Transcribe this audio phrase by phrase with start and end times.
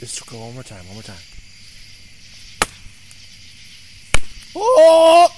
[0.00, 0.86] Let's go one more time.
[0.86, 1.16] One more time.
[4.56, 5.28] Oh!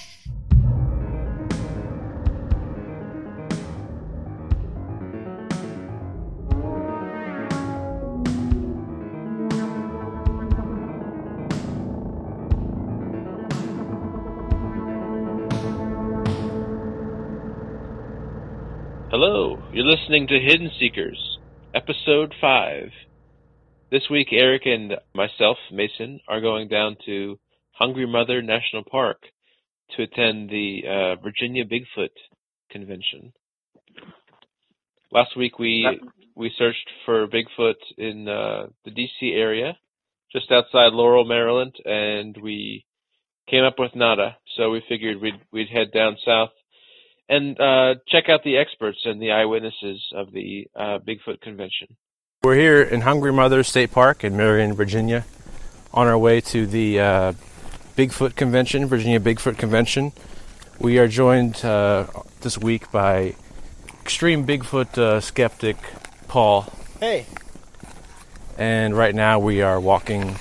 [19.11, 21.39] Hello, you're listening to Hidden Seekers,
[21.75, 22.93] Episode 5.
[23.93, 27.39] This week, Eric and myself, Mason, are going down to
[27.73, 29.19] Hungry Mother National Park
[29.95, 32.09] to attend the uh, Virginia Bigfoot
[32.71, 33.35] Convention.
[35.11, 35.87] Last week, we
[36.35, 39.35] we searched for Bigfoot in uh, the D.C.
[39.35, 39.77] area,
[40.33, 42.87] just outside Laurel, Maryland, and we
[43.47, 44.39] came up with nada.
[44.57, 46.53] So we figured we'd we'd head down south
[47.29, 51.89] and uh, check out the experts and the eyewitnesses of the uh, Bigfoot convention.
[52.45, 55.25] We're here in Hungry Mother State Park in Marion, Virginia,
[55.95, 57.33] on our way to the uh,
[57.97, 60.11] Bigfoot Convention, Virginia Bigfoot Convention.
[60.81, 62.09] We are joined uh,
[62.41, 63.37] this week by
[64.03, 65.77] extreme Bigfoot uh, skeptic
[66.27, 66.67] Paul.
[66.99, 67.27] Hey.
[68.59, 70.35] And right now we are walking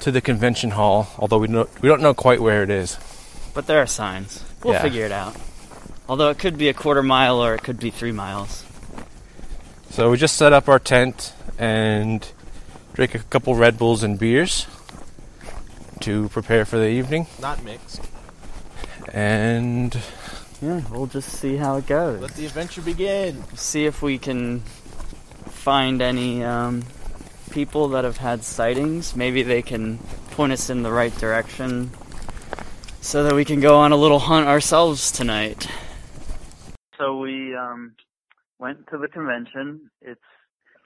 [0.00, 2.98] to the convention hall, although we don't, we don't know quite where it is.
[3.54, 4.42] But there are signs.
[4.64, 4.82] We'll Yeah.
[4.82, 5.36] figure it out.
[6.08, 8.64] Although it could be a quarter mile or it could be three miles.
[9.92, 12.26] So we just set up our tent and
[12.94, 14.66] drank a couple Red Bulls and beers
[16.00, 17.26] to prepare for the evening.
[17.38, 18.00] Not mixed.
[19.12, 19.94] And
[20.62, 22.22] Yeah, we'll just see how it goes.
[22.22, 23.44] Let the adventure begin.
[23.54, 24.60] see if we can
[25.50, 26.84] find any um,
[27.50, 29.14] people that have had sightings.
[29.14, 29.98] Maybe they can
[30.30, 31.90] point us in the right direction
[33.02, 35.68] so that we can go on a little hunt ourselves tonight.
[36.96, 37.94] So we um,
[38.62, 39.90] went to the convention.
[40.00, 40.20] It's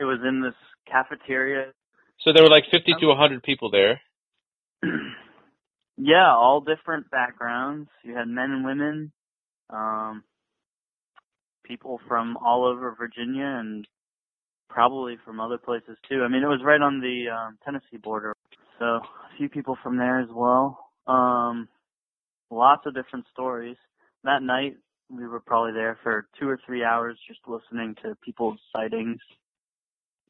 [0.00, 0.54] it was in this
[0.90, 1.72] cafeteria.
[2.20, 4.00] So there were like 50 to 100 people there.
[5.98, 7.90] yeah, all different backgrounds.
[8.02, 9.12] You had men and women,
[9.68, 10.24] um,
[11.64, 13.86] people from all over Virginia and
[14.70, 16.22] probably from other places too.
[16.22, 18.34] I mean, it was right on the um, Tennessee border,
[18.78, 19.02] so a
[19.36, 20.78] few people from there as well.
[21.06, 21.68] Um,
[22.50, 23.76] lots of different stories.
[24.24, 24.76] That night,
[25.08, 29.20] we were probably there for two or three hours just listening to people's sightings.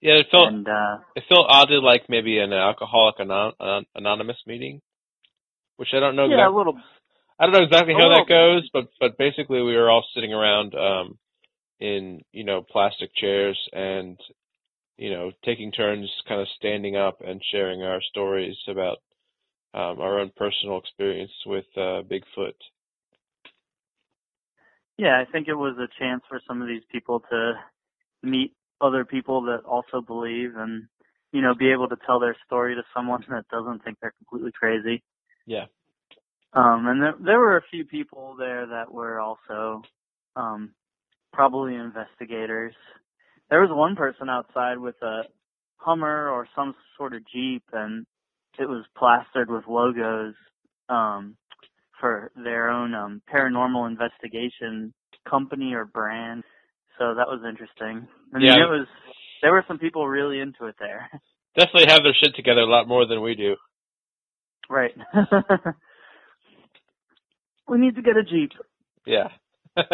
[0.01, 4.37] Yeah, it felt And uh, it felt oddly like maybe an alcoholic anon- an- anonymous
[4.47, 4.83] meeting,
[5.77, 6.29] which I don't know.
[6.29, 6.79] yeah, a little
[7.39, 10.75] I don't know exactly how that goes, but but basically we were all sitting around
[10.75, 11.19] um,
[11.81, 14.19] in you know plastic chairs and
[14.99, 18.99] you know taking turns, kind of standing up and sharing our stories about
[19.75, 22.55] um, our own personal experience with uh, Bigfoot.
[24.99, 27.53] Yeah, I think it was a chance for some of these people to
[28.23, 30.87] meet other people that also believe and,
[31.33, 34.53] you know, be able to tell their story to someone that doesn't think they're completely
[34.53, 35.03] crazy.
[35.47, 35.67] Yeah.
[36.53, 39.83] Um, and there, there were a few people there that were also,
[40.37, 40.73] um,
[41.33, 42.75] probably investigators.
[43.51, 45.23] There was one person outside with a
[45.77, 48.07] Hummer or some sort of Jeep and
[48.59, 50.34] it was plastered with logos,
[50.89, 51.37] um,
[52.01, 54.93] for their own um, paranormal investigation
[55.29, 56.45] company or brand.
[56.99, 58.07] So that was interesting.
[58.34, 58.65] I mean, Yeah.
[58.65, 58.87] it was
[59.43, 61.11] there were some people really into it there.
[61.57, 63.57] Definitely have their shit together a lot more than we do.
[64.69, 64.95] right.
[67.69, 68.53] we need to get a jeep.
[69.07, 69.28] Yeah.
[69.77, 69.84] I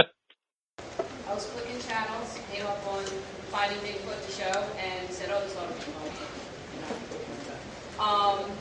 [1.34, 3.04] was clicking channels, came up on
[3.50, 6.10] Finding Bigfoot the show, and said, oh, this ought to be fun.
[7.98, 8.58] Um,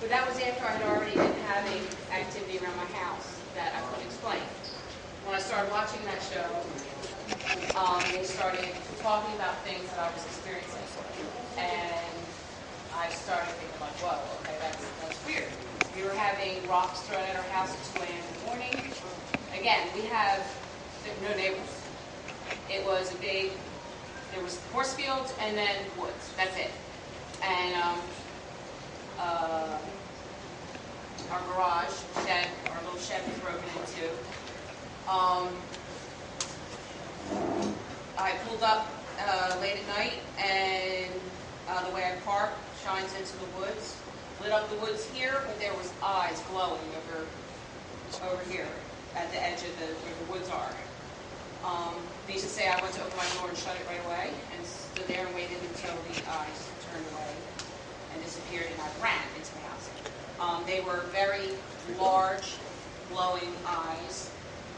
[0.00, 1.82] but that was after I had already been having
[2.20, 4.44] activity around my house that I couldn't explain.
[5.24, 6.48] When I started watching that show,
[7.76, 8.68] um, they started
[9.00, 10.84] talking about things that I was experiencing.
[11.56, 12.14] And
[12.94, 15.48] I started thinking like, whoa, okay, that's, that's weird.
[15.96, 18.12] We were having rocks thrown at our house at 2 a.m.
[18.12, 18.76] in the morning.
[19.56, 20.44] Again, we have
[21.22, 21.84] no neighbors.
[22.70, 23.52] It was a big,
[24.32, 26.32] there was horse fields and then woods.
[26.36, 26.70] That's it.
[27.42, 27.98] And um,
[29.18, 29.78] uh,
[31.32, 31.92] our garage
[32.24, 34.10] shed, our little shed was broken into.
[35.10, 35.48] Um,
[38.16, 38.86] I pulled up
[39.18, 41.10] uh, late at night and
[41.68, 42.50] uh, the way I park
[42.84, 43.96] shines into the woods.
[44.40, 47.26] Lit up the woods here, but there was eyes glowing over
[48.22, 48.68] over here
[49.16, 50.70] at the edge of the where the woods are.
[51.66, 51.94] Um,
[52.28, 54.64] needless to say, I went to open my door and shut it right away, and
[54.64, 57.34] stood there and waited until the eyes turned away
[58.14, 59.90] and disappeared, and I ran into the house.
[60.38, 61.50] Um, they were very
[61.98, 62.54] large,
[63.10, 64.30] glowing eyes.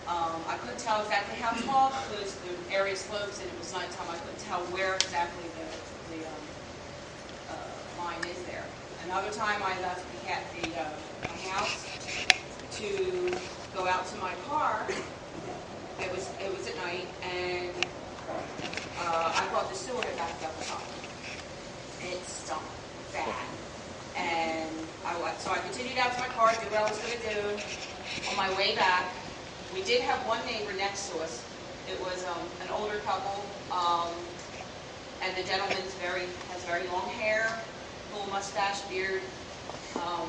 [0.09, 4.11] Um, I couldn't tell exactly how tall because the area slopes and it was nighttime.
[4.11, 6.43] I couldn't tell where exactly the, the um,
[7.49, 8.65] uh, line is there.
[9.05, 10.91] Another time I left the, cat, the, uh,
[11.23, 11.87] the house
[12.83, 13.31] to
[13.75, 14.87] go out to my car.
[16.01, 17.71] It was it was at night, and
[18.99, 22.11] uh, I thought the sewer had backed up or something.
[22.11, 22.63] It stunk
[23.13, 23.47] bad,
[24.17, 24.71] and
[25.07, 27.63] I so I continued out to my car, did what I was going to do.
[28.31, 29.09] On my way back,
[29.75, 31.45] we did have one neighbor next to us.
[31.89, 34.13] It was um, an older couple, um,
[35.25, 37.49] and the gentleman's very has very long hair,
[38.13, 39.23] full mustache, beard,
[39.97, 40.29] um,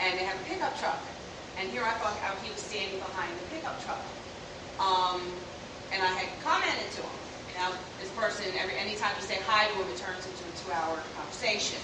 [0.00, 1.00] and they have a pickup truck.
[1.58, 4.02] And here I thought how he was standing behind the pickup truck.
[4.78, 5.22] Um,
[5.92, 7.18] and I had commented to him.
[7.56, 7.70] Now,
[8.00, 11.78] this person, every anytime you say hi to him, it turns into a two-hour conversation.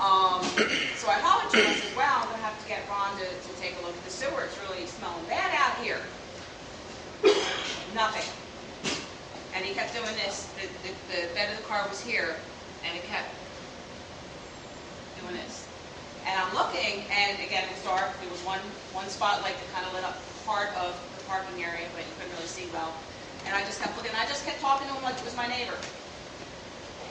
[0.00, 0.40] Um,
[0.96, 3.52] so I hollered and said, well, I'm going to have to get Ron to, to
[3.60, 4.48] take a look at the sewer.
[4.48, 6.00] It's really smelling bad out here.
[7.92, 8.24] Nothing.
[9.52, 10.48] And he kept doing this.
[10.56, 12.32] The, the, the bed of the car was here,
[12.80, 13.28] and it kept
[15.20, 15.68] doing this.
[16.24, 18.08] And I'm looking, and again, it was dark.
[18.24, 18.64] There was one,
[18.96, 20.16] one spotlight that kind of lit up
[20.48, 22.96] part of the parking area, but you couldn't really see well.
[23.44, 24.16] And I just kept looking.
[24.16, 25.76] I just kept talking to him like it was my neighbor.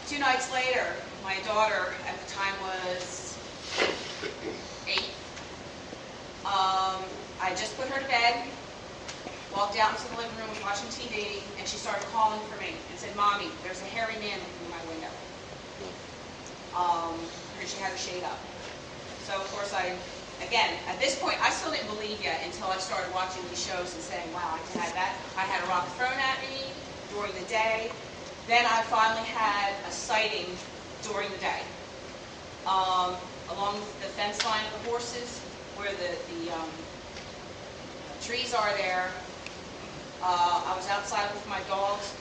[0.10, 3.38] Two nights later, my daughter at the time was
[4.88, 5.14] eight.
[6.44, 7.06] Um,
[7.40, 8.50] I just put her to bed,
[9.54, 12.74] walked out into the living room, was watching TV, and she started calling for me
[12.90, 15.14] and said, "Mommy, there's a hairy man looking in my window."
[16.76, 17.30] Um,
[17.60, 18.40] and she had her shade up.
[19.22, 19.94] So of course I,
[20.42, 23.94] again, at this point, I still didn't believe yet until I started watching these shows
[23.94, 25.22] and saying, wow, I had that.
[25.38, 26.74] I had a rock thrown at me
[27.12, 27.92] during the day.
[28.50, 30.58] Then I finally had a sighting
[31.04, 31.62] during the day.
[32.66, 33.18] Um,
[33.48, 36.72] along the fence line of the horses, where the, the, um,
[38.20, 39.12] trees are there.
[40.24, 42.16] Uh, I was outside with my dogs.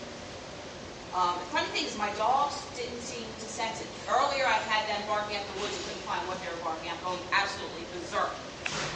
[1.17, 3.89] Um, the funny thing is, my dogs didn't seem to sense it.
[4.07, 6.91] Earlier, I've had them barking at the woods and couldn't find what they were barking
[6.91, 8.37] at, going absolutely berserk.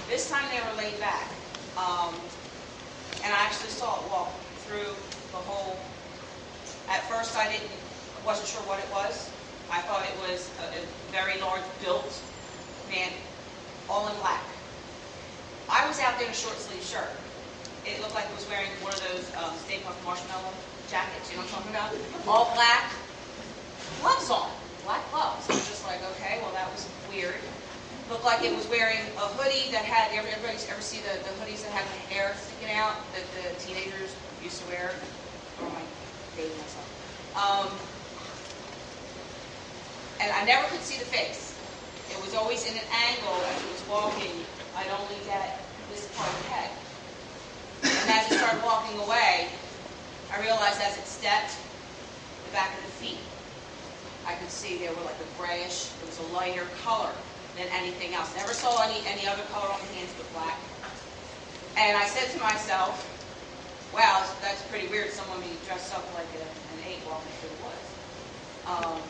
[0.07, 1.33] This time, they were laid back.
[1.79, 2.29] Um,
[3.25, 4.97] and I actually saw it walk through
[5.33, 5.92] the whole.
[6.93, 7.73] At first, I didn't,
[8.25, 9.33] wasn't sure what it was.
[9.73, 12.13] I thought it was a, a very large built
[12.93, 13.09] man,
[13.89, 14.45] all in black.
[15.73, 17.09] I was out there in a short sleeve shirt.
[17.89, 20.53] It looked like it was wearing one of those um, Stay Puft Marshmallow
[20.93, 21.91] jackets, you know what I'm talking about?
[22.29, 22.93] All black,
[24.05, 24.53] gloves on,
[24.85, 25.49] black gloves.
[25.49, 27.41] I was just like, okay, well, that was weird.
[28.13, 31.65] Looked like it was wearing a hoodie that had, everybody ever see the, the hoodies
[31.65, 34.13] that have the hair sticking out that the teenagers
[34.45, 34.93] used to wear?
[35.65, 36.02] Am I
[36.37, 36.89] dating myself?
[37.37, 37.69] Um,
[40.21, 41.59] and I never could see the face.
[42.11, 44.45] It was always in an angle as it was walking.
[44.77, 46.71] I'd only get this part of the head.
[47.83, 49.49] And as it started walking away,
[50.33, 51.57] I realized as it stepped,
[52.47, 53.21] the back of the feet,
[54.27, 57.11] I could see they were like a grayish, it was a lighter color
[57.57, 58.35] than anything else.
[58.37, 60.59] Never saw any, any other color on the hands but black.
[61.77, 63.12] And I said to myself,
[63.95, 67.61] wow, that's pretty weird, someone be dressed up like a, an ape walking through the
[67.63, 67.89] woods.
[68.65, 69.01] Um,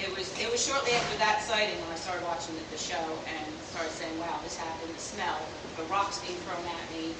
[0.00, 2.98] it was it was shortly after that sighting when I started watching the, the show
[3.28, 5.38] and started saying, wow, this happened, the smell,
[5.76, 7.14] the rocks being thrown at me,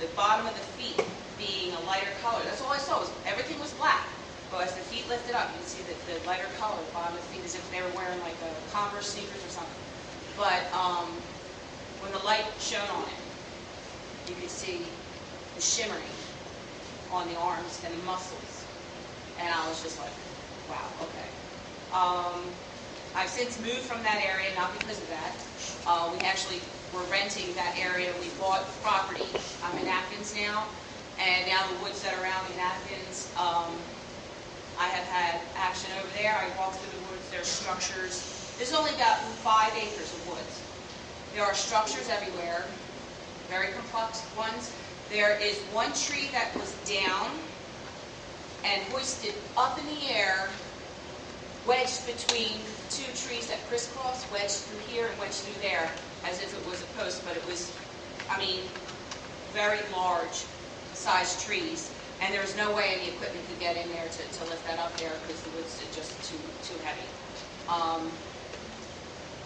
[0.00, 0.96] the bottom of the feet
[1.36, 2.40] being a lighter color.
[2.44, 3.00] That's all I saw.
[3.00, 4.06] Was everything was black.
[4.50, 7.16] But as the feet lifted up, you could see the, the lighter color, the bottom
[7.16, 9.80] of the feet, as if they were wearing like a Converse sneakers or something.
[10.36, 11.08] But um,
[12.00, 13.22] when the light shone on it,
[14.28, 14.84] you could see
[15.54, 16.12] the shimmering
[17.10, 18.64] on the arms and the muscles.
[19.38, 20.12] And I was just like,
[20.68, 21.28] wow, okay.
[21.92, 22.40] Um,
[23.14, 25.36] I've since moved from that area, not because of that.
[25.86, 26.60] Uh, we actually
[26.94, 28.12] were renting that area.
[28.20, 29.28] We bought property.
[29.64, 30.64] I'm in Atkins now,
[31.20, 33.76] and now the woods that are around me in Atkins, um,
[34.80, 36.32] I have had action over there.
[36.32, 37.28] I walked through the woods.
[37.30, 38.54] There are structures.
[38.56, 40.62] There's only about five acres of woods.
[41.34, 42.64] There are structures everywhere,
[43.48, 44.72] very complex ones.
[45.12, 47.28] There is one tree that was down
[48.64, 50.48] and hoisted up in the air
[51.68, 52.56] wedged between
[52.88, 55.90] two trees that crisscross, wedged through here and wedged through there,
[56.24, 57.76] as if it was a post, but it was,
[58.30, 58.60] I mean,
[59.52, 60.46] very large
[60.94, 61.92] sized trees.
[62.22, 64.78] And there was no way any equipment could get in there to, to lift that
[64.78, 67.04] up there because the wood's are just too, too heavy.
[67.68, 68.08] Um,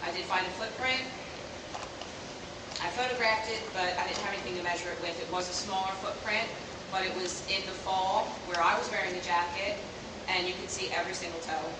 [0.01, 1.03] I did find a footprint.
[2.83, 5.19] I photographed it, but I didn't have anything to measure it with.
[5.19, 6.47] It was a smaller footprint,
[6.91, 9.81] but it was in the fall where I was wearing the jacket,
[10.29, 11.73] and you could see every single toe.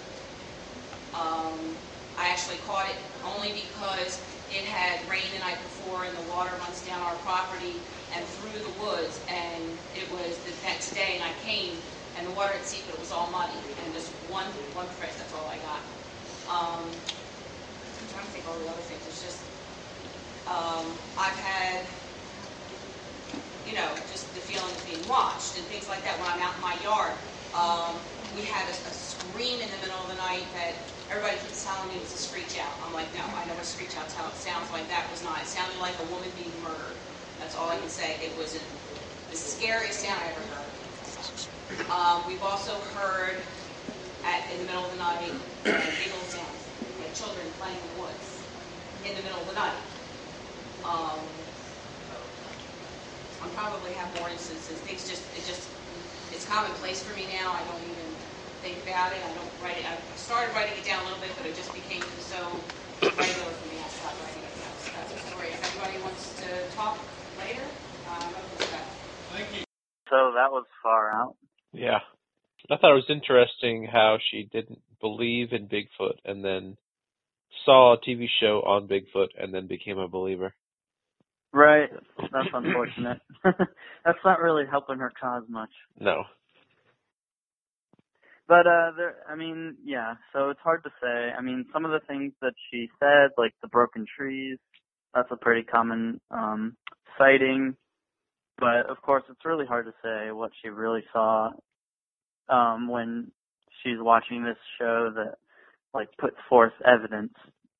[1.14, 1.78] Um,
[2.18, 6.52] I actually caught it only because it had rained the night before and the water
[6.60, 7.78] runs down our property
[8.16, 9.22] and through the woods.
[9.30, 11.78] And it was the next day and I came
[12.18, 13.54] and the water had seeped, but it was all muddy
[13.86, 15.14] and just one one print.
[15.18, 15.82] That's all I got.
[16.50, 19.06] Um, I'm trying to think all the other things.
[19.06, 19.57] It's just,
[20.48, 21.86] um, I've had,
[23.66, 26.56] you know, just the feeling of being watched and things like that when I'm out
[26.56, 27.14] in my yard.
[27.56, 28.00] Um,
[28.36, 30.76] we had a, a scream in the middle of the night that
[31.12, 32.72] everybody keeps telling me was a screech owl.
[32.88, 34.88] I'm like, no, I know what screech owl tell- sounds like.
[34.90, 35.42] That was not.
[35.42, 36.96] It sounded like a woman being murdered.
[37.40, 38.18] That's all I can say.
[38.24, 38.62] It was a,
[39.30, 40.72] the scariest sound I ever heard.
[41.92, 43.38] Um, we've also heard
[44.24, 45.32] at, in the middle of the night,
[45.64, 46.68] giggle sounds,
[47.00, 48.44] like children playing in the woods
[49.06, 49.76] in the middle of the night.
[50.88, 51.20] Um,
[53.44, 54.80] I probably have more instances.
[54.88, 55.68] Things just, it just,
[56.32, 57.52] it's commonplace for me now.
[57.52, 58.08] I don't even
[58.64, 59.20] think about it.
[59.20, 59.86] I don't write it.
[59.86, 62.40] I started writing it down a little bit, but it just became so
[63.04, 63.84] regular for me.
[63.84, 64.76] I stopped writing it down.
[64.80, 65.52] So that's a story.
[65.52, 66.96] If anybody wants to talk
[67.36, 67.68] later,
[68.08, 68.88] um, I'm open to that.
[70.08, 71.36] So that was far out.
[71.74, 72.00] Yeah.
[72.72, 76.78] I thought it was interesting how she didn't believe in Bigfoot and then
[77.66, 80.54] saw a TV show on Bigfoot and then became a believer.
[81.54, 81.90] Right.
[82.32, 83.20] That's unfortunate.
[83.44, 85.72] That's not really helping her cause much.
[86.00, 86.24] No.
[88.48, 91.32] But uh there I mean, yeah, so it's hard to say.
[91.38, 94.58] I mean, some of the things that she said, like the broken trees,
[95.14, 96.76] that's a pretty common um
[97.18, 97.76] sighting.
[98.58, 101.52] But of course it's really hard to say what she really saw
[102.50, 103.32] um when
[103.84, 105.36] she's watching this show that
[105.94, 107.34] like puts forth evidence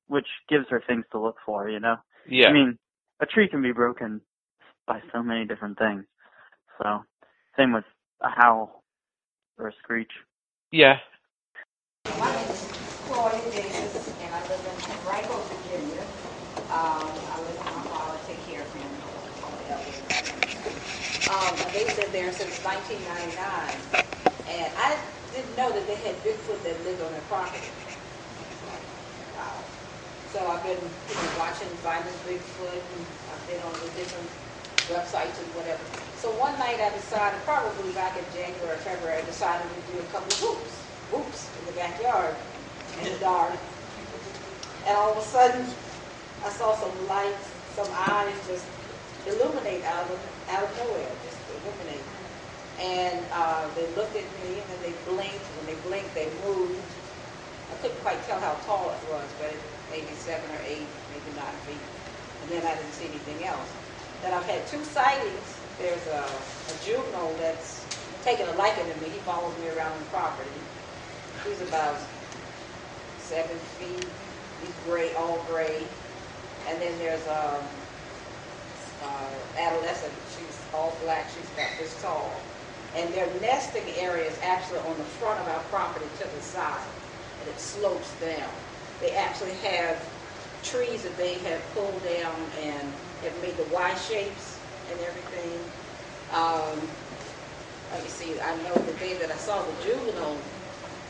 [0.08, 1.96] which gives her things to look for, you know?
[2.26, 2.48] Yeah.
[2.48, 2.78] I mean,
[3.20, 4.20] a tree can be broken
[4.86, 6.04] by so many different things.
[6.82, 7.04] So,
[7.56, 7.84] same with
[8.22, 8.82] a howl
[9.58, 10.10] or a screech.
[10.72, 10.96] yeah.
[12.18, 12.62] My name is
[13.06, 16.02] Claudia Davis, and I live in Henrico, Virginia.
[16.70, 19.02] Um, I live with my father, take care of him.
[21.28, 23.90] Um, they've been there since 1999,
[24.48, 24.98] and I
[25.32, 27.66] didn't know that they had Bigfoot that lived on their property.
[29.34, 29.77] Wow.
[30.32, 34.28] So I've been, you know, watching Finding Bigfoot, and I've been on the different
[34.92, 35.80] websites and whatever.
[36.20, 39.96] So one night I decided, probably back in January or February, I decided to do
[40.04, 40.74] a couple of whoops,
[41.08, 42.36] whoops in the backyard
[43.00, 43.56] in the dark.
[44.84, 45.64] And all of a sudden,
[46.44, 48.68] I saw some lights, some eyes just
[49.24, 50.20] illuminate out of
[50.52, 52.04] out of nowhere, just illuminate.
[52.84, 55.40] And uh, they looked at me, and then they blinked.
[55.56, 56.76] When they blinked, they moved.
[57.72, 61.30] I couldn't quite tell how tall it was, but it, maybe seven or eight, maybe
[61.36, 61.84] nine feet.
[62.42, 63.68] And then I didn't see anything else.
[64.22, 65.46] Then I've had two sightings.
[65.78, 67.84] There's a, a juvenile that's
[68.24, 69.08] taking a liking to me.
[69.10, 70.50] He follows me around the property.
[71.44, 71.96] He's about
[73.18, 74.06] seven feet.
[74.60, 75.82] He's gray, all gray.
[76.68, 77.62] And then there's a
[79.04, 80.12] uh, adolescent.
[80.36, 81.26] She's all black.
[81.30, 82.32] She's about this tall.
[82.96, 86.80] And their nesting area is actually on the front of our property to the side,
[87.40, 88.50] and it slopes down.
[89.00, 90.04] They actually have
[90.62, 94.58] trees that they have pulled down and have made the Y shapes
[94.90, 95.60] and everything.
[96.32, 96.80] Um,
[97.92, 98.38] let me see.
[98.40, 100.36] I know the day that I saw the juvenile,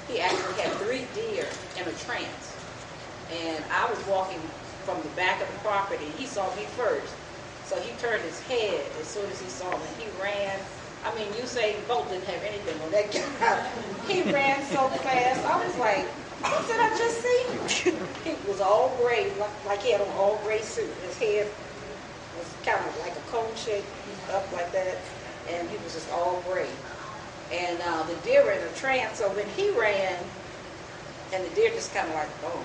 [0.07, 2.57] he actually had three deer in a trance.
[3.31, 4.41] And I was walking
[4.85, 6.07] from the back of the property.
[6.17, 7.15] He saw me first.
[7.65, 9.85] So he turned his head as soon as he saw me.
[9.99, 10.61] He ran.
[11.05, 13.69] I mean, Usain Bolt didn't have anything on that guy.
[14.09, 15.45] he ran so fast.
[15.45, 16.09] I was like,
[16.41, 17.91] what did I just see?
[18.25, 20.91] he was all gray, like, like he had an all gray suit.
[21.03, 21.51] His head
[22.37, 23.85] was kind of like a cone shape
[24.31, 24.99] up like that.
[25.51, 26.69] And he was just all gray.
[27.51, 29.19] And uh, the deer were in a trance.
[29.19, 30.17] So when he ran,
[31.33, 32.65] and the deer just kind of like, oh.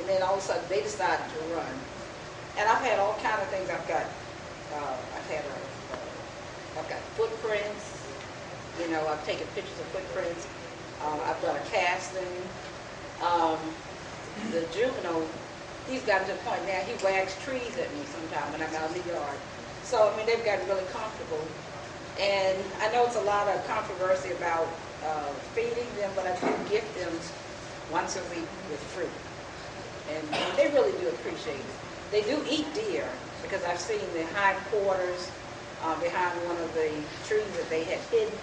[0.00, 1.74] And then all of a sudden they decided to run.
[2.58, 3.70] And I've had all kind of things.
[3.70, 4.02] I've got,
[4.74, 7.94] uh, I've had, uh, I've got footprints.
[8.80, 10.46] You know, I've taken pictures of footprints.
[11.02, 12.26] Uh, I've done a casting.
[13.22, 13.58] Um,
[14.52, 15.26] the juvenile,
[15.90, 18.94] he's gotten to the point now he wags trees at me sometimes when I'm out
[18.94, 19.38] in the yard.
[19.82, 21.42] So I mean, they've gotten really comfortable.
[22.20, 24.66] And I know it's a lot of controversy about
[25.06, 27.12] uh, feeding them, but I do gift them
[27.92, 29.10] once a week with fruit.
[30.10, 30.24] And,
[30.56, 31.76] they really do appreciate it.
[32.10, 33.06] They do eat deer
[33.42, 35.30] because I've seen the hindquarters
[35.84, 36.90] uh, behind one of the
[37.26, 38.34] trees that they had hidden.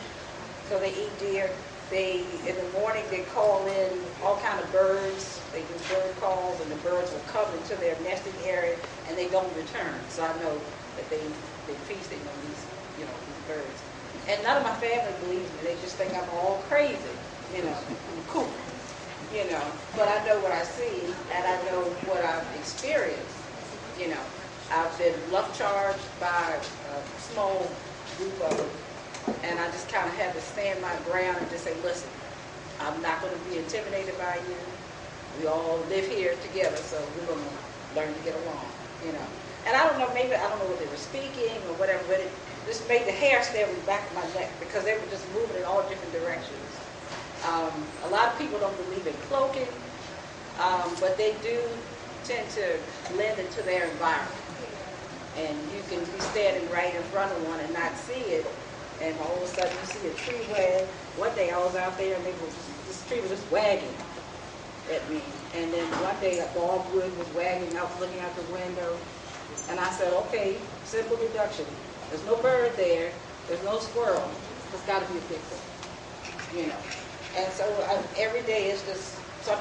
[0.70, 1.50] So they eat deer.
[1.89, 5.42] They in the morning they call in all kind of birds.
[5.51, 8.77] They do bird calls, and the birds will come into their nesting area,
[9.08, 10.10] and they don't return.
[10.10, 10.62] So I know
[10.96, 11.27] that they
[11.68, 13.84] they feasting on these you know these birds.
[14.27, 15.60] And none of my family believes me.
[15.63, 17.10] They just think I'm all crazy,
[17.54, 17.77] you know,
[18.10, 18.50] I'm cool,
[19.32, 19.72] you know.
[19.96, 23.38] But I know what I see, and I know what I've experienced,
[23.98, 24.24] you know.
[24.72, 27.77] I've been bluff charged by a small
[28.18, 28.85] group of
[29.44, 32.12] and I just kind of had to stand my ground and just say, listen,
[32.79, 34.77] I'm not going to be intimidated by you.
[35.38, 37.51] we all live here together, so we're gonna
[37.96, 39.27] learn to get along, you know.
[39.65, 42.20] And I don't know, maybe, I don't know what they were speaking or whatever, but
[42.22, 42.34] it
[42.65, 45.32] just made the hair stand on the back of my neck because they were just
[45.34, 46.82] moving in all different directions.
[47.44, 49.70] Um, a lot of people don't believe in cloaking,
[50.60, 51.84] um, but they do
[52.24, 52.79] tend to
[53.10, 54.41] blend into their environment.
[55.36, 58.48] And you can be standing right in front of one and not see it,
[59.02, 60.86] and all of a sudden you see a tree wag.
[61.18, 62.56] One day I was out there and was,
[62.88, 63.96] this tree was just wagging
[64.92, 65.22] at me.
[65.56, 68.98] And then one day a dogwood was wagging out, looking out the window.
[69.70, 71.66] And I said, okay, simple deduction.
[72.10, 73.12] There's no bird there.
[73.48, 74.30] There's no squirrel.
[74.72, 76.82] There's got to be a Bigfoot, you know.
[77.38, 79.20] And so I, every day is just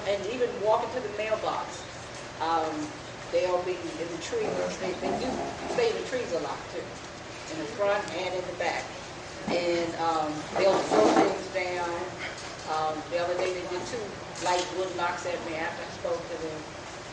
[0.09, 1.85] and even walking to the mailbox,
[2.41, 2.73] um,
[3.33, 4.49] they'll be in the trees.
[4.81, 5.29] They, they do
[5.75, 6.81] stay in the trees a lot too,
[7.53, 8.85] in the front and in the back.
[9.49, 11.91] And um, they'll throw things down.
[12.71, 14.01] Um, the other day they did two
[14.45, 16.61] light wood knocks at me after I spoke to them.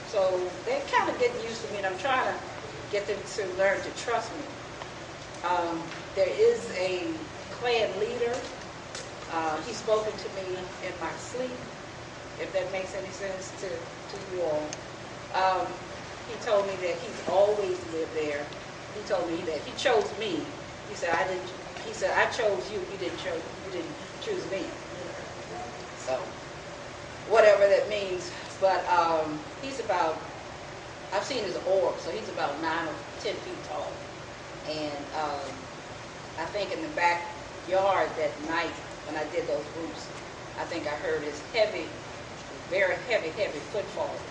[0.08, 2.40] So they're kind of getting used to me, and I'm trying to
[2.92, 4.44] get them to learn to trust me.
[5.48, 5.82] Um,
[6.16, 7.04] there is a
[7.52, 8.36] clan leader.
[9.32, 11.52] Uh, he's spoken to me in my sleep,
[12.40, 14.64] if that makes any sense to, to you all.
[15.34, 15.68] Um,
[16.28, 18.46] he told me that he's always lived there.
[18.96, 20.44] He told me that he chose me.
[20.90, 21.61] He said I didn't.
[21.86, 22.80] He said I chose you.
[22.92, 23.42] You didn't chose.
[23.66, 24.66] You didn't choose me.
[25.96, 26.20] So
[27.28, 28.32] whatever that means.
[28.60, 30.22] But um, he's about.
[31.14, 33.92] I've seen his orb, so he's about nine or ten feet tall.
[34.70, 35.50] And um,
[36.40, 38.74] I think in the backyard that night
[39.06, 40.08] when I did those roofs,
[40.58, 41.90] I think I heard his heavy,
[42.70, 44.31] very heavy, heavy footfall.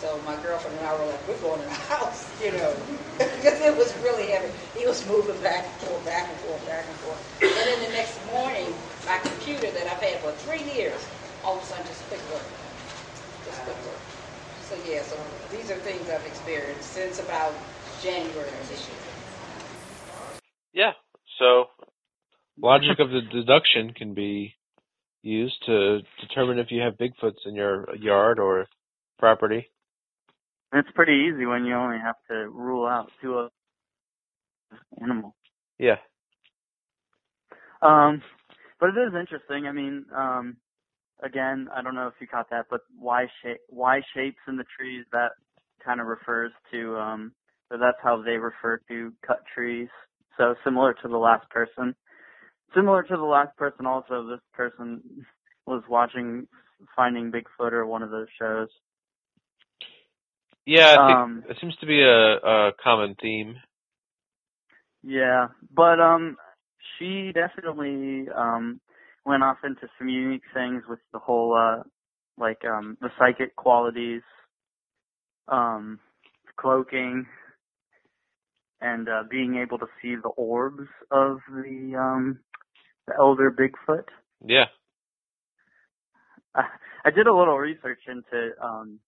[0.00, 2.74] So my girlfriend and I were like, we're going in the house, you know,
[3.18, 4.52] because it was really heavy.
[4.76, 7.20] He was moving back and forth, back and forth, back and forth.
[7.40, 8.72] And then the next morning,
[9.06, 11.00] my computer that I've had for three years,
[11.44, 12.60] all of a sudden just quit working.
[13.46, 14.16] Just quit working.
[14.68, 15.16] So yeah, so
[15.50, 17.54] these are things I've experienced since about
[18.02, 18.98] January of this year.
[20.72, 20.92] Yeah.
[21.38, 21.66] So
[22.60, 24.54] logic of the deduction can be
[25.22, 28.66] used to determine if you have Bigfoots in your yard or
[29.18, 29.68] property.
[30.76, 33.50] It's pretty easy when you only have to rule out two of
[35.00, 35.32] animals.
[35.78, 35.96] Yeah.
[37.80, 38.20] Um,
[38.78, 39.66] but it is interesting.
[39.66, 40.56] I mean, um,
[41.22, 44.66] again, I don't know if you caught that, but Y shape, Y shapes in the
[44.78, 45.30] trees that
[45.82, 47.32] kind of refers to, um,
[47.70, 49.88] so that's how they refer to cut trees.
[50.36, 51.94] So similar to the last person.
[52.74, 55.00] Similar to the last person also, this person
[55.66, 56.46] was watching
[56.94, 58.68] Finding Bigfoot or one of those shows.
[60.66, 63.56] Yeah, Um, it seems to be a, a common theme.
[65.02, 66.36] Yeah, but um,
[66.98, 68.80] she definitely um
[69.24, 71.82] went off into some unique things with the whole uh
[72.38, 74.22] like um the psychic qualities,
[75.48, 76.00] um,
[76.58, 77.26] cloaking,
[78.80, 82.40] and uh being able to see the orbs of the um
[83.06, 84.06] the elder Bigfoot.
[84.44, 84.66] Yeah.
[86.54, 86.64] I,
[87.04, 89.00] I did a little research into um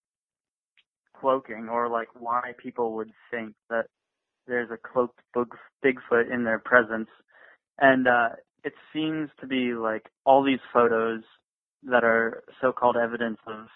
[1.20, 3.86] cloaking or like why people would think that
[4.46, 7.08] there's a cloaked Big- Bigfoot in their presence.
[7.80, 8.30] And uh
[8.64, 11.22] it seems to be like all these photos
[11.84, 13.66] that are so-called evidence of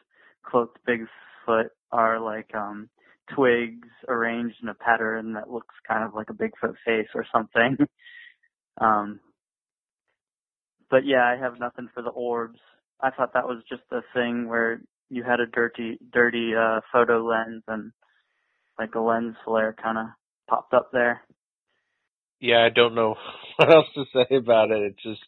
[0.45, 2.89] cloaked Bigfoot are like um
[3.35, 7.77] twigs arranged in a pattern that looks kind of like a Bigfoot face or something.
[8.81, 9.21] um
[10.91, 12.61] but yeah, I have nothing for the orbs.
[13.01, 14.81] I thought that was just a thing where
[15.13, 17.93] you had a dirty dirty uh photo lens and
[18.79, 20.07] like a lens flare kind of
[20.49, 21.21] popped up there.
[22.41, 23.15] Yeah, I don't know
[23.57, 24.83] what else to say about it.
[24.83, 25.21] It just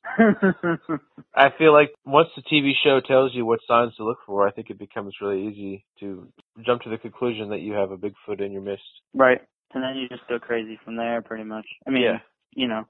[1.34, 4.52] I feel like once the TV show tells you what signs to look for, I
[4.52, 6.28] think it becomes really easy to
[6.64, 8.82] jump to the conclusion that you have a Bigfoot in your midst.
[9.14, 9.40] right.
[9.74, 11.66] And then you just go crazy from there pretty much.
[11.86, 12.18] I mean, Yeah.
[12.54, 12.84] you know,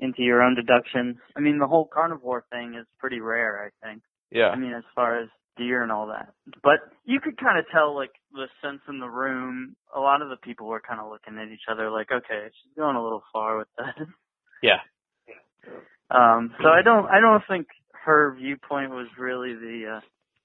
[0.00, 1.16] into your own deductions.
[1.36, 4.02] I mean, the whole carnivore thing is pretty rare, I think.
[4.32, 4.48] Yeah.
[4.48, 5.28] I mean, as far as
[5.60, 6.32] deer and all that.
[6.62, 9.76] But you could kind of tell, like, the sense in the room.
[9.94, 12.72] A lot of the people were kind of looking at each other like, okay, she's
[12.76, 13.94] going a little far with that.
[14.62, 14.80] Yeah.
[16.10, 17.66] Um, so I don't, I don't think
[18.04, 20.00] her viewpoint was really the uh,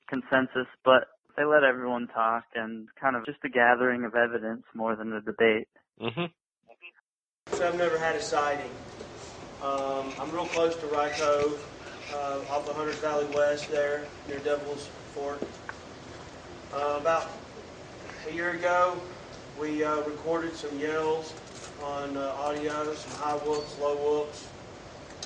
[0.08, 4.96] consensus, but they let everyone talk and kind of just a gathering of evidence more
[4.96, 5.68] than a debate.
[6.02, 6.32] Mhm.
[7.52, 8.72] So I've never had a sighting.
[9.62, 11.60] Um, I'm real close to Rye Cove,
[12.14, 15.40] uh, off of Hunters Valley West there, near Devil's Fork.
[16.74, 17.30] Uh, about
[18.28, 19.00] a year ago,
[19.58, 21.34] we uh, recorded some yells
[21.82, 24.46] on uh, audio, some high whoops, low whoops.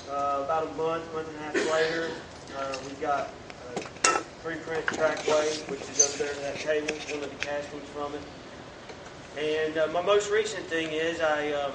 [0.08, 2.08] Uh, about a month, month and a half later,
[2.56, 3.30] uh, we got
[3.74, 8.14] uh, preprint trackway, which is over there to that table, one of the castings from
[8.14, 8.22] it.
[9.42, 11.72] And my most recent thing is I um,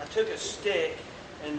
[0.00, 0.96] I took a stick
[1.44, 1.58] and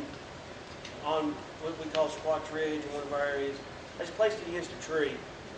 [1.03, 3.57] on what we call Squatch Ridge in one of our areas,
[3.97, 5.11] I just placed it against a tree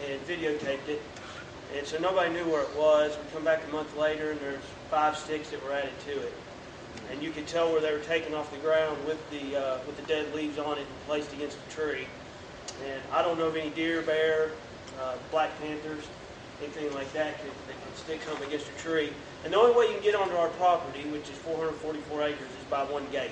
[0.07, 1.01] and videotaped it.
[1.75, 3.15] And so nobody knew where it was.
[3.17, 6.33] We come back a month later and there's five sticks that were added to it.
[7.12, 9.97] And you could tell where they were taken off the ground with the uh, with
[9.97, 12.07] the dead leaves on it and placed against a tree.
[12.85, 14.51] And I don't know of any deer, bear,
[15.01, 16.03] uh, black panthers,
[16.62, 19.12] anything like that that, that can stick something against a tree.
[19.43, 22.65] And the only way you can get onto our property, which is 444 acres, is
[22.69, 23.31] by one gate.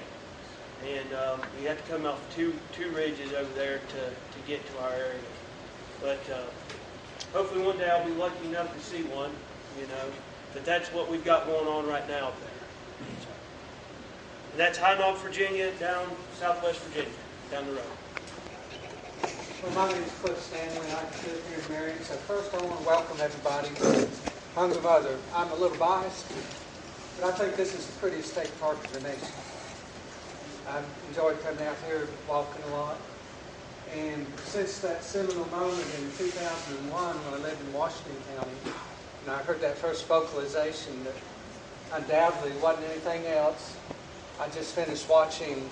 [0.85, 4.65] And um, you have to come off two two ridges over there to, to get
[4.67, 5.19] to our area.
[6.01, 6.43] But uh,
[7.33, 9.31] hopefully one day I'll be lucky enough to see one,
[9.79, 10.11] you know.
[10.53, 12.49] But that's what we've got going on right now up there.
[14.51, 16.07] And that's High Knob, Virginia, down
[16.39, 17.11] southwest Virginia,
[17.51, 17.97] down the road.
[19.63, 22.03] Well, my name is Cliff Stanley, and I live here in Marion.
[22.03, 24.07] So first, I want to welcome everybody to
[24.57, 25.17] of other.
[25.35, 26.25] I'm a little biased,
[27.19, 29.27] but I think this is the prettiest state park in the nation.
[30.67, 32.97] I've enjoyed coming out here, walking a lot.
[33.95, 38.73] And since that seminal moment in 2001 when I lived in Washington County,
[39.23, 41.15] and I heard that first vocalization that
[41.93, 43.75] undoubtedly wasn't anything else,
[44.39, 45.69] I just finished watching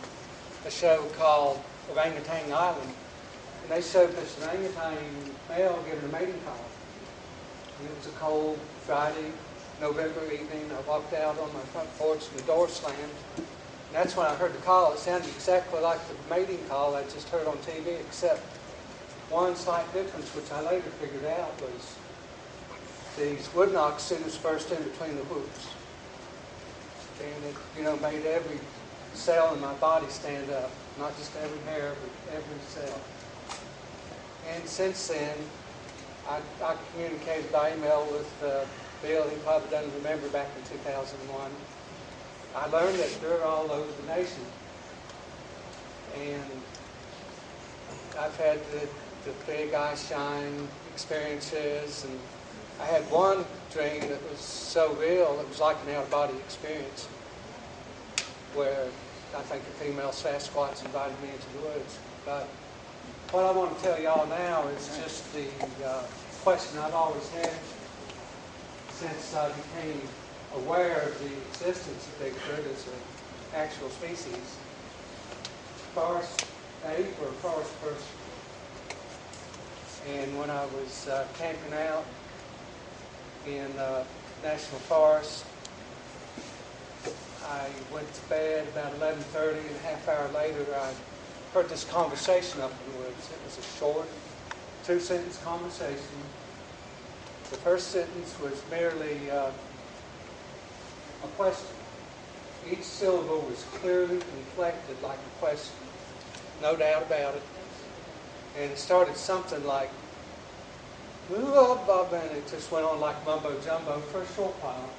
[0.65, 2.93] a show called Orangutan Island,
[3.63, 4.97] and they showed this orangutan
[5.49, 6.65] male giving a mating call.
[7.79, 9.31] And it was a cold Friday,
[9.81, 10.69] November evening.
[10.71, 12.97] I walked out on my front porch and the door slammed.
[13.95, 14.91] That's when I heard the call.
[14.91, 18.41] It sounded exactly like the mating call I just heard on TV, except
[19.31, 21.95] one slight difference, which I later figured out, was
[23.17, 25.67] these wood knocks suits burst in between the whoops.
[27.23, 28.59] And it, you know, made every
[29.13, 30.71] cell in my body stand up.
[30.99, 32.99] Not just every hair, but every cell.
[34.53, 35.37] And since then,
[36.27, 38.65] I, I communicated by email with uh,
[39.01, 39.23] Bill.
[39.29, 41.51] He probably doesn't remember back in 2001.
[42.55, 44.41] I learned that they're all over the nation.
[46.17, 46.61] And
[48.17, 48.87] I've had the,
[49.25, 52.05] the big eye shine experiences.
[52.05, 52.17] And
[52.79, 57.07] I had one dream that was so real, it was like an out-of-body experience
[58.55, 58.87] where
[59.35, 61.99] I think a female Sasquatch invited me into the woods.
[62.25, 62.47] But
[63.31, 65.45] what I want to tell y'all now is just the
[65.85, 66.03] uh,
[66.41, 67.51] question I've always had
[68.91, 69.99] since I became
[70.55, 72.93] aware of the existence of Bigfoot as an
[73.55, 74.57] actual species.
[75.93, 76.45] Forest
[76.85, 78.07] ape or forest person.
[80.07, 82.05] And when I was uh, camping out
[83.47, 84.03] in uh,
[84.43, 85.45] National Forest,
[87.47, 90.91] I went to bed about 11.30 and a half hour later I
[91.53, 93.31] heard this conversation up in the woods.
[93.31, 94.07] It was a short,
[94.83, 96.17] two-sentence conversation.
[97.49, 99.51] The first sentence was merely uh,
[101.25, 101.75] a question.
[102.69, 105.75] Each syllable was clearly inflected like a question,
[106.61, 107.43] no doubt about it.
[108.57, 109.91] And it started something like,
[111.31, 114.89] ah, Bob, and it just went on like mumbo jumbo for a short while.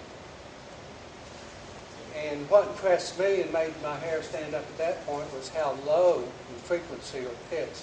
[2.17, 5.77] And what impressed me and made my hair stand up at that point was how
[5.87, 7.83] low in frequency or pitch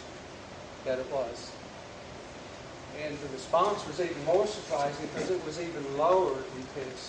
[0.86, 1.52] that it was.
[3.04, 7.02] And the response was even more surprising because it was even lower in pitch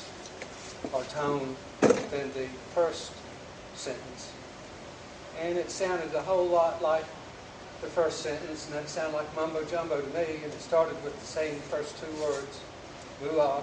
[0.92, 3.12] or tone than the first
[3.74, 4.32] sentence.
[5.40, 7.04] And it sounded a whole lot like
[7.80, 11.18] the first sentence, and that sounded like mumbo jumbo to me, and it started with
[11.18, 12.60] the same first two words,
[13.22, 13.62] mooah,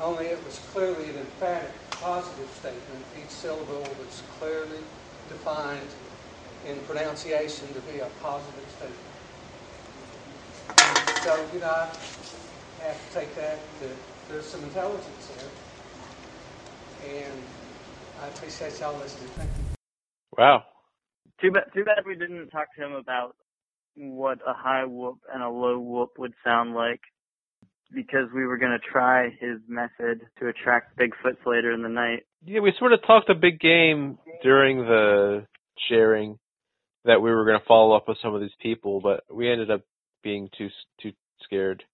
[0.00, 3.04] only it was clearly an emphatic positive statement.
[3.18, 4.82] Each syllable was clearly
[5.28, 5.88] defined
[6.66, 9.00] in pronunciation to be a positive statement.
[11.22, 13.96] So, you know, I have to take that that
[14.28, 15.25] there's some intelligence.
[17.08, 17.42] And
[18.22, 19.30] I appreciate y'all listening.
[19.36, 19.64] Thank you.
[20.36, 20.64] Wow.
[21.40, 21.64] Too bad.
[21.74, 23.36] Too bad we didn't talk to him about
[23.96, 27.00] what a high whoop and a low whoop would sound like,
[27.92, 32.24] because we were gonna try his method to attract Bigfoots later in the night.
[32.44, 35.46] Yeah, we sort of talked a big game during the
[35.88, 36.38] sharing
[37.04, 39.70] that we were going to follow up with some of these people, but we ended
[39.70, 39.82] up
[40.22, 40.68] being too
[41.00, 41.84] too scared.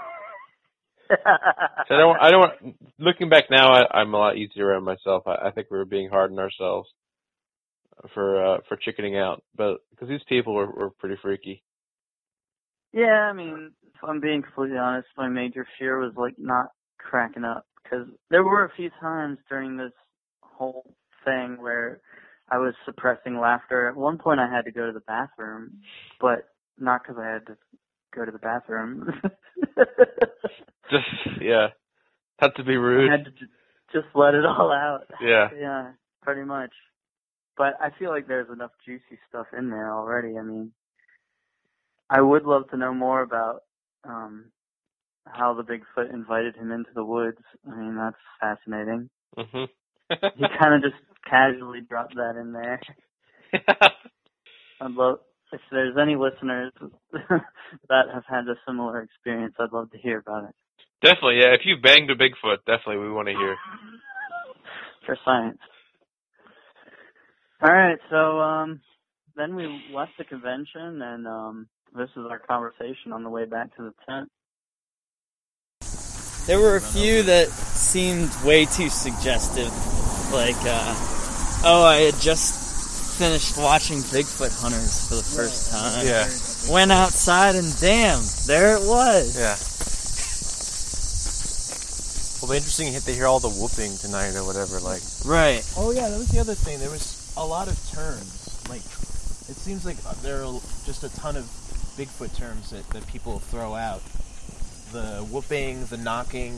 [1.10, 2.16] I don't.
[2.20, 2.76] I don't.
[2.98, 5.24] Looking back now, I, I'm a lot easier on myself.
[5.26, 6.88] I, I think we were being hard on ourselves
[8.14, 11.62] for uh, for chickening out, but because these people were, were pretty freaky.
[12.92, 16.66] yeah, I mean, if I'm being completely honest, my major fear was like not
[16.98, 19.92] cracking up because there were a few times during this
[20.42, 20.94] whole
[21.24, 22.00] thing where
[22.50, 23.88] I was suppressing laughter.
[23.88, 25.80] At one point, I had to go to the bathroom,
[26.20, 27.56] but not because I had to
[28.14, 29.12] go to the bathroom.
[30.90, 31.68] Just yeah,
[32.38, 33.10] had to be I rude.
[33.10, 33.46] had to ju-
[33.92, 35.04] just let it all out.
[35.22, 35.48] Yeah.
[35.58, 36.70] Yeah, pretty much.
[37.56, 40.38] But I feel like there's enough juicy stuff in there already.
[40.38, 40.72] I mean,
[42.08, 43.60] I would love to know more about
[44.04, 44.46] um
[45.26, 47.38] how the Bigfoot invited him into the woods.
[47.70, 49.10] I mean, that's fascinating.
[49.36, 49.64] hmm
[50.34, 52.80] He kind of just casually dropped that in there.
[54.80, 55.18] I'd love
[55.52, 56.72] if there's any listeners
[57.12, 59.54] that have had a similar experience.
[59.60, 60.54] I'd love to hear about it
[61.02, 61.54] definitely, yeah.
[61.54, 63.56] If you've banged a Bigfoot, definitely we want to hear.
[65.06, 65.58] for science.
[67.62, 68.80] All right, so um,
[69.36, 73.76] then we left the convention, and um, this is our conversation on the way back
[73.76, 74.30] to the tent.
[76.46, 79.70] There were a few that seemed way too suggestive.
[80.32, 80.94] Like, uh,
[81.64, 86.06] oh, I had just finished watching Bigfoot Hunters for the first time.
[86.06, 86.26] Yeah.
[86.72, 89.38] Went outside and damn, there it was.
[89.38, 89.56] Yeah.
[92.40, 94.80] Well, it'll be interesting to hear all the whooping tonight or whatever.
[94.80, 95.62] Like, Right.
[95.76, 96.78] Oh yeah, that was the other thing.
[96.78, 98.64] There was a lot of terms.
[98.68, 100.52] Like, it seems like uh, there are
[100.86, 101.44] just a ton of
[101.96, 104.00] Bigfoot terms that, that people throw out.
[104.92, 106.54] The whooping, the knocking,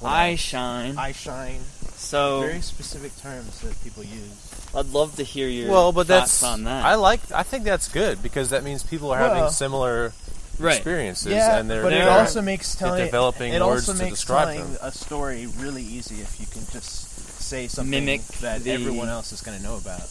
[0.00, 0.98] what Eye shine.
[0.98, 1.60] eye shine.
[1.94, 4.70] So Very specific terms that people use.
[4.74, 6.84] I'd love to hear your well, but thoughts that's on that.
[6.84, 7.20] I like.
[7.30, 10.12] I think that's good because that means people are having similar
[10.58, 10.76] right.
[10.76, 14.10] experiences yeah, and they're but it they're- also makes telling developing it words also to
[14.10, 14.82] describe telling them.
[14.82, 19.32] a story really easy if you can just say something Mimic that the- everyone else
[19.32, 20.02] is going to know about.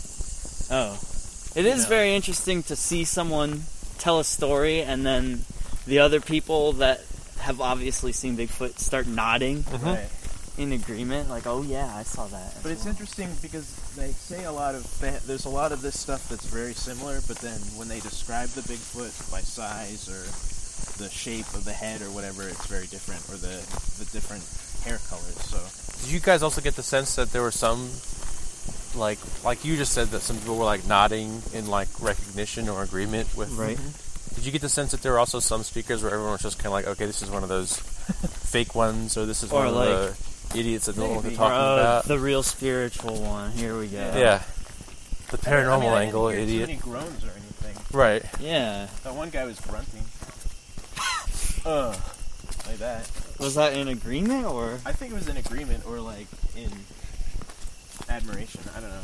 [0.70, 0.98] Oh.
[1.56, 1.90] It is know.
[1.90, 3.64] very interesting to see someone
[3.98, 5.42] tell a story and then
[5.86, 7.02] the other people that
[7.40, 9.86] have obviously seen Bigfoot start nodding Mm-hmm.
[9.86, 10.10] Right.
[10.62, 12.54] In agreement, like, oh yeah, I saw that.
[12.62, 15.82] But it's well." interesting because they say a lot of they, there's a lot of
[15.82, 20.22] this stuff that's very similar, but then when they describe the Bigfoot by size or
[21.04, 23.58] the shape of the head or whatever, it's very different, or the
[24.04, 24.44] the different
[24.86, 25.38] hair colors.
[25.50, 25.58] So
[26.06, 27.90] Did you guys also get the sense that there were some,
[28.96, 32.84] like, like you just said that some people were like nodding in like recognition or
[32.84, 33.52] agreement with?
[33.52, 33.78] Right.
[33.78, 34.36] Mm-hmm.
[34.36, 36.58] Did you get the sense that there were also some speakers where everyone was just
[36.58, 37.78] kind of like, okay, this is one of those
[38.50, 41.24] fake ones, or this is Or one like- of the idiots that don't know what
[41.24, 42.06] they're talking Oh, about?
[42.06, 43.52] the real spiritual one.
[43.52, 43.98] Here we go.
[44.16, 44.42] yeah.
[45.30, 46.82] The paranormal I mean, I angle, didn't hear idiot.
[46.82, 47.78] Too many groans or anything.
[47.98, 48.24] Right.
[48.40, 48.88] Yeah.
[49.04, 50.04] That one guy was grunting.
[51.66, 51.96] Uh,
[52.68, 53.10] like that.
[53.40, 54.80] Was that in agreement or?
[54.86, 56.72] I think it was in agreement or like in
[58.10, 58.62] admiration.
[58.76, 59.02] I don't know.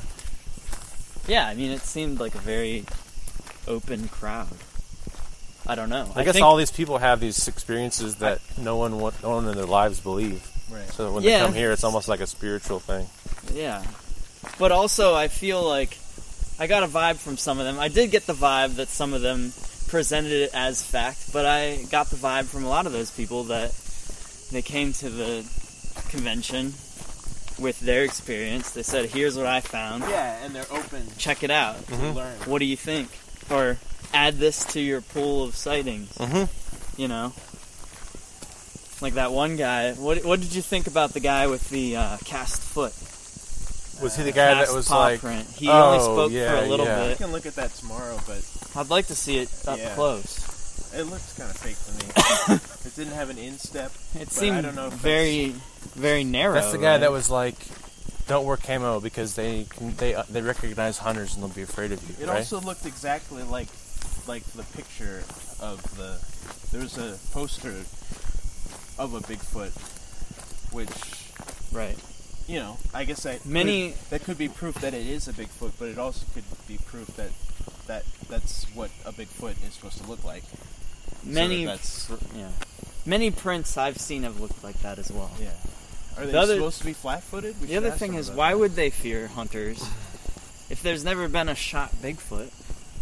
[1.28, 2.86] Yeah, I mean, it seemed like a very
[3.68, 4.48] open crowd.
[5.66, 6.10] I don't know.
[6.16, 9.56] I, guess think, all these people have these experiences that no one, no one in
[9.56, 10.50] their lives believe.
[10.70, 10.90] Right.
[10.94, 11.40] So when Yeah.
[11.40, 13.08] they come here, it's almost like a spiritual thing.
[13.54, 13.84] Yeah.
[14.60, 15.98] But also, I feel like
[16.60, 17.80] I got a vibe from some of them.
[17.80, 19.54] I did get the vibe that some of them
[19.88, 23.46] presented it as fact, but I got the vibe from a lot of those people
[23.46, 23.72] that
[24.52, 25.46] they came to the
[26.10, 26.74] convention
[27.60, 28.72] with their experience.
[28.72, 30.04] They said, "Here's what I found.
[30.10, 31.86] Yeah, and they're open Check it out.
[31.88, 32.16] to Mhm.
[32.16, 32.38] learn.
[32.46, 33.10] What do you think?"
[33.50, 33.78] Or
[34.14, 36.10] add this to your pool of sightings.
[36.20, 36.50] Mhm.
[36.98, 37.34] You know.
[39.02, 39.94] Like that one guy.
[39.94, 42.94] What What did you think about the guy with the uh, cast foot?
[44.02, 45.48] Was he the guy that cast was paw like, print.
[45.56, 47.04] He oh, only spoke yeah, for a little yeah.
[47.04, 47.18] I bit.
[47.18, 48.44] can look at that tomorrow, but
[48.76, 49.94] I'd like to see it up Yeah.
[49.96, 50.94] close.
[50.94, 52.60] it looks kind of fake to me.
[52.86, 53.92] it didn't have an instep.
[54.16, 55.56] It But seemed I don't know if very,
[55.96, 56.54] very narrow.
[56.54, 56.98] That's the guy right?
[57.00, 57.56] that was like,
[58.28, 61.92] "Don't wear camo because they can, they uh, they recognize hunters and they'll be afraid
[61.92, 62.38] of you." It right?
[62.38, 63.68] also looked exactly like
[64.28, 65.24] like the picture
[65.60, 66.18] of the.
[66.72, 67.74] There was a poster
[68.98, 69.72] of a Bigfoot,
[70.74, 70.90] which
[71.72, 71.98] right.
[72.48, 75.34] you know, I guess that Many- could, that could be proof that it is a
[75.34, 77.32] Bigfoot, but it also could be proof that
[77.88, 80.44] that that's what a Bigfoot is supposed to look like.
[81.24, 82.50] Many, that's- pr- yeah,
[83.06, 85.32] many prints I've seen have looked like that as well.
[85.40, 85.52] Yeah.
[86.18, 87.62] Are they The other- supposed to be flat-footed?
[87.62, 88.58] We The other thing is, why that.
[88.60, 89.82] would they fear hunters?
[90.70, 92.50] If there's never been a shot Bigfoot,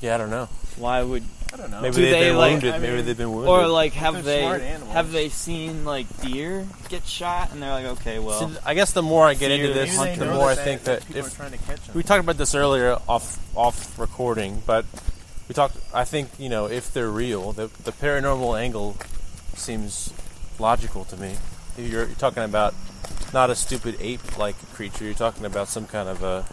[0.05, 0.47] yeah, I don't know.
[0.77, 1.79] why would I don't know.
[1.81, 2.73] Maybe Do they've they, been like- wounded.
[2.73, 3.49] I Maybe mean- they've been wounded.
[3.49, 4.91] or like have They're they smart animals.
[4.93, 8.91] have they seen like deer get shot and they're like, okay, well, See, I guess
[8.91, 10.83] the more I get Fear into the this, Maybe they the know more I think
[10.83, 11.95] that people if are trying to catch them.
[11.95, 14.83] we talked about this earlier off off recording, but
[15.47, 15.77] we talked.
[15.93, 18.97] I think you know if they're real, the the paranormal angle
[19.53, 20.11] seems
[20.59, 21.35] logical to me.
[21.77, 22.73] You're, you're talking about
[23.33, 25.05] not a stupid ape-like creature.
[25.05, 26.45] You're talking about some kind of a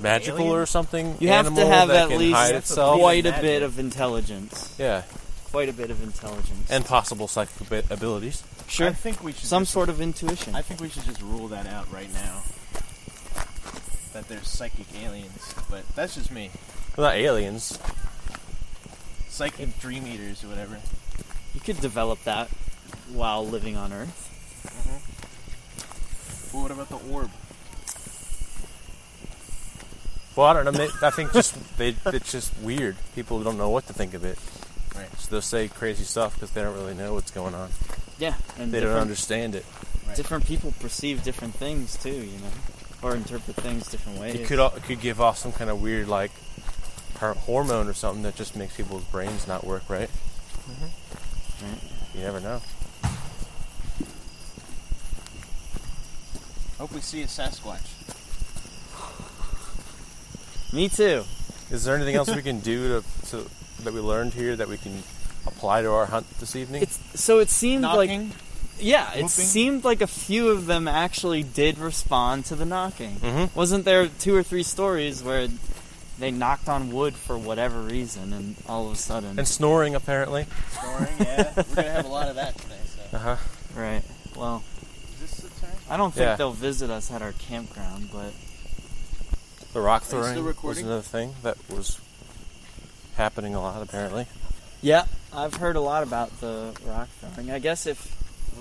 [0.00, 0.56] magical Alien?
[0.58, 1.16] or something.
[1.20, 4.74] you have to have at least hide That's a quite a bit of intelligence.
[4.78, 5.02] Yeah,
[5.50, 6.70] Quite a bit of intelligence.
[6.70, 8.42] and possible psychic abi- abilities.
[8.68, 10.54] sure, I think we should some just- sort of intuition.
[10.54, 12.42] I think we should just rule that out right now.
[14.14, 16.50] That there's psychic aliens, but that's just me.
[16.96, 17.78] Well, not aliens.
[19.28, 20.78] Psychic dream eaters or whatever.
[21.54, 22.48] You could develop that
[23.10, 24.28] while living on Earth.
[24.66, 26.56] Mm-hmm.
[26.56, 27.30] Well, what about the orb?
[30.36, 30.72] Well, I don't know.
[30.72, 32.96] may- I think just they it's just weird.
[33.14, 34.38] People don't know what to think of it.
[34.96, 35.08] Right.
[35.18, 37.70] So they'll say crazy stuff because they don't really know what's going on.
[38.18, 39.64] Yeah, and They don't understand it.
[40.06, 40.16] Right.
[40.16, 42.50] different people perceive different things too, you know,
[43.02, 44.34] or interpret things different ways.
[44.36, 46.30] It could al- it could give off some kind of weird like
[47.20, 50.10] hormone or something that just makes people's brains not work right.
[51.62, 51.78] Right.
[52.14, 52.60] You never know.
[56.78, 57.86] Hope we see a Sasquatch.
[60.72, 61.24] Me too.
[61.70, 63.46] Is there anything else we can do to, to
[63.84, 65.02] that we learned here that we can
[65.46, 66.82] apply to our hunt this evening?
[66.82, 68.32] It's so it seemed like Knocking.
[68.78, 69.28] yeah, it Whooping?
[69.28, 73.16] seemed like a few of them actually did respond to the knocking.
[73.16, 73.54] Mhm.
[73.54, 75.48] Wasn't there two or three stories where
[76.18, 80.46] they knocked on wood for whatever reason, and all of a sudden, and snoring apparently.
[80.80, 81.52] Snoring, yeah.
[81.56, 82.74] We're gonna have a lot of that today.
[83.10, 83.16] So.
[83.16, 83.36] Uh huh.
[83.76, 84.02] right?
[84.36, 84.62] Well,
[85.14, 85.76] Is this the time?
[85.90, 86.36] I don't think Yeah.
[86.36, 88.32] they'll visit us at our campground, but
[89.72, 91.98] The rock Are you still throwing was another thing that was
[93.16, 94.26] happening a lot apparently.
[94.82, 97.50] yeah, I've heard a lot about the rock throwing.
[97.50, 97.98] I guess if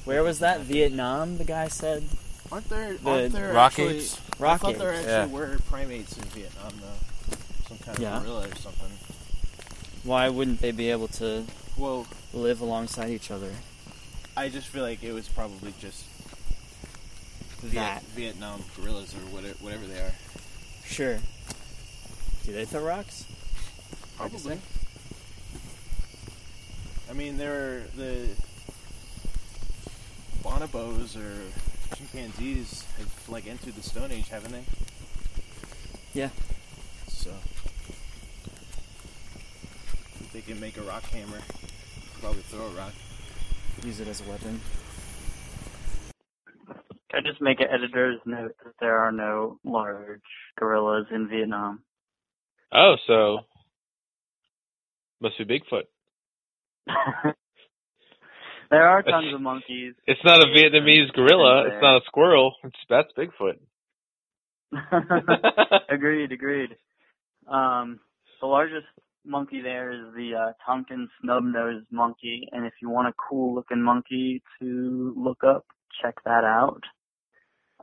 [0.06, 1.38] where was that Vietnam?
[1.38, 2.04] The guy said
[2.52, 2.94] Aren't there?
[2.96, 4.20] The Aren't there rock actually, apes?
[4.40, 5.26] I rock thought there actually Yeah.
[5.28, 7.36] were primates in Vietnam though.
[7.70, 8.20] Some kind of Yeah.
[8.20, 8.92] gorilla or something.
[10.04, 11.46] Why wouldn't they be able to
[11.78, 13.52] Well, live alongside each other?
[14.36, 16.04] I just feel like it was probably just
[17.62, 20.14] Viet- That Vietnam gorillas or whatever, whatever they are.
[20.92, 21.20] Sure.
[22.44, 23.26] Do they throw rocks?
[24.18, 24.60] Probably.
[27.10, 28.28] I mean, there are the
[30.44, 31.42] bonobos or
[31.96, 34.64] chimpanzees have like entered the Stone Age, haven't they?
[36.14, 36.30] Yeah.
[37.08, 37.32] So
[40.20, 41.40] if they can make a rock hammer.
[42.20, 42.94] Probably throw a rock.
[43.84, 44.60] Use it as a weapon.
[47.12, 50.22] Can I just make an editor's note that there are no large
[50.58, 51.84] gorillas in Vietnam?
[52.74, 53.40] Oh, so
[55.20, 55.84] must be Bigfoot.
[58.72, 59.94] there are tons of monkeys.
[60.08, 61.66] It's not a Vietnamese gorilla.
[61.68, 62.56] It's not a squirrel.
[62.64, 63.60] It's that's Bigfoot.
[65.90, 66.78] agreed, agreed.
[67.46, 68.00] Um,
[68.40, 68.88] the largest
[69.26, 74.42] monkey there is the uh, Tonkin snub-nosed monkey, and if you want a cool-looking monkey
[74.62, 75.66] to look up,
[76.02, 76.82] check that out.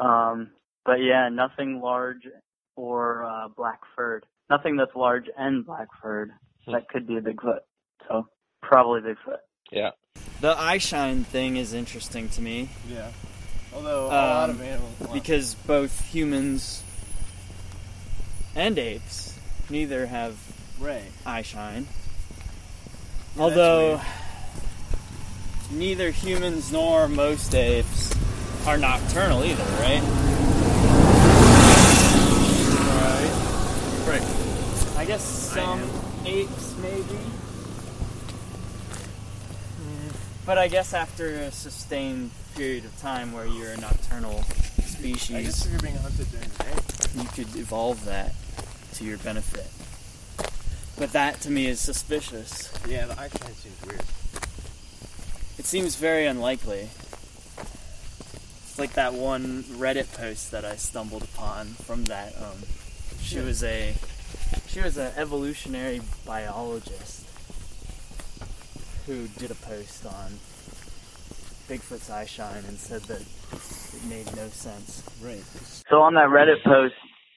[0.01, 0.51] Um,
[0.85, 2.23] but yeah, nothing large
[2.77, 4.25] or uh, black-furred.
[4.51, 6.31] Nothing that's large and black-furred.
[6.69, 7.61] That could be a Bigfoot.
[8.09, 8.27] So
[8.63, 9.39] probably Bigfoot.
[9.71, 9.91] Yeah.
[10.41, 13.11] The eye shine thing is interesting to me Yeah.
[13.75, 15.09] Although a lot Um, of animals.
[15.13, 16.83] because both humans
[18.55, 20.39] and apes neither have
[20.81, 21.03] right.
[21.27, 21.87] eye shine.
[23.37, 24.01] that's Although
[25.71, 28.15] neither humans nor most apes
[28.69, 30.03] are nocturnal either, right?
[34.07, 34.23] Right.
[34.99, 35.81] I guess some
[36.27, 37.01] apes maybe.
[39.81, 40.09] Hmm.
[40.45, 44.99] But I guess after a sustained period of time where you're a nocturnal I guess
[44.99, 47.23] species, if you're being hunted during the day.
[47.23, 48.35] you could evolve that
[48.97, 49.67] to your benefit.
[50.99, 52.71] But that to me is suspicious.
[52.87, 54.05] Yeah, the eye seems weird.
[55.57, 56.91] It seems very unlikely.
[58.79, 62.33] It's like that one Reddit post that I stumbled upon from that.
[62.41, 62.59] Um,
[63.21, 63.97] she was a
[64.69, 67.27] she was an evolutionary biologist
[69.05, 70.39] who did a post on
[71.67, 75.03] Bigfoot's eye shine and said that it made no sense.
[75.21, 75.43] Right.
[75.91, 76.95] So on that Reddit post,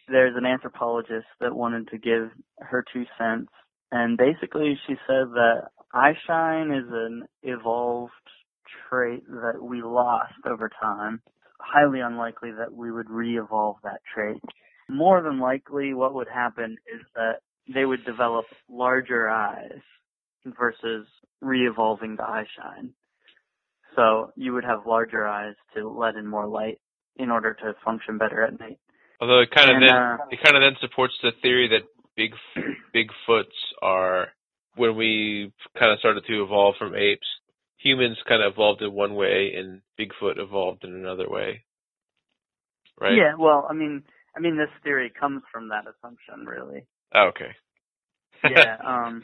[0.10, 3.50] there's an anthropologist that wanted to give her two cents,
[3.92, 8.12] and basically she said that eye shine is an evolved
[8.92, 11.22] trait that we lost over time.
[11.60, 14.42] Highly unlikely that we would re-evolve that trait.
[14.90, 17.42] More than likely, what would happen is that
[17.74, 19.80] they would develop larger eyes
[20.46, 21.06] versus
[21.40, 22.94] re-evolving the eye shine.
[23.96, 26.80] So you would have larger eyes to let in more light
[27.18, 28.80] in order to function better at night.
[29.20, 31.84] Although it kind of And, then uh, it kind of then supports the theory that
[32.16, 32.32] big
[32.96, 33.46] Bigfoots
[33.82, 34.28] are
[34.76, 37.28] when we kind of started to evolve from apes.
[37.84, 41.64] Humans kind of evolved in one way, and Bigfoot evolved in another way.
[43.00, 43.16] Right?
[43.16, 44.04] Yeah, well, I mean,
[44.36, 46.86] I mean, this theory comes from that assumption, really.
[47.14, 47.52] Oh, okay.
[48.44, 48.78] Yeah.
[48.86, 49.24] um,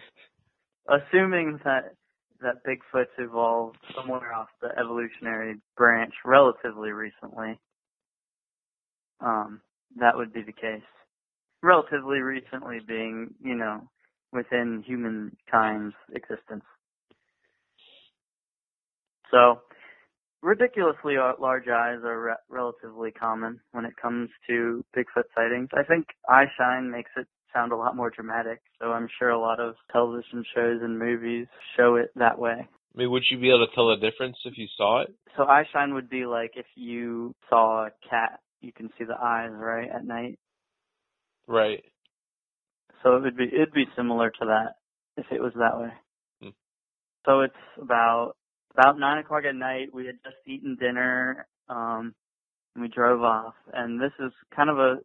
[0.87, 1.93] assuming that
[2.41, 7.59] that Bigfoot's evolved somewhere off the evolutionary branch relatively recently,
[9.21, 9.61] um,
[9.99, 10.81] that would be the case.
[11.63, 13.89] Relatively recently being, you know,
[14.31, 16.63] within humankind's existence.
[19.31, 19.61] So,
[20.41, 25.69] ridiculously uh, large eyes are re- relatively common when it comes to Bigfoot sightings.
[25.73, 29.39] I think eye shine makes it sound a lot more dramatic, so I'm sure a
[29.39, 32.67] lot of television shows and movies show it that way.
[32.97, 35.13] I mean, would you be able to tell the difference if you saw it?
[35.35, 39.15] So eye shine would be like if you saw a cat, you can see the
[39.21, 40.39] eyes, right, at night.
[41.47, 41.83] Right.
[43.03, 44.73] So it would be it'd be similar to that
[45.15, 45.89] if it was that way.
[46.41, 46.49] Hmm.
[47.25, 48.33] So it's about
[48.77, 49.93] about nine o'clock at night.
[49.93, 52.13] We had just eaten dinner, um,
[52.75, 53.55] and we drove off.
[53.73, 54.97] And this is kind of a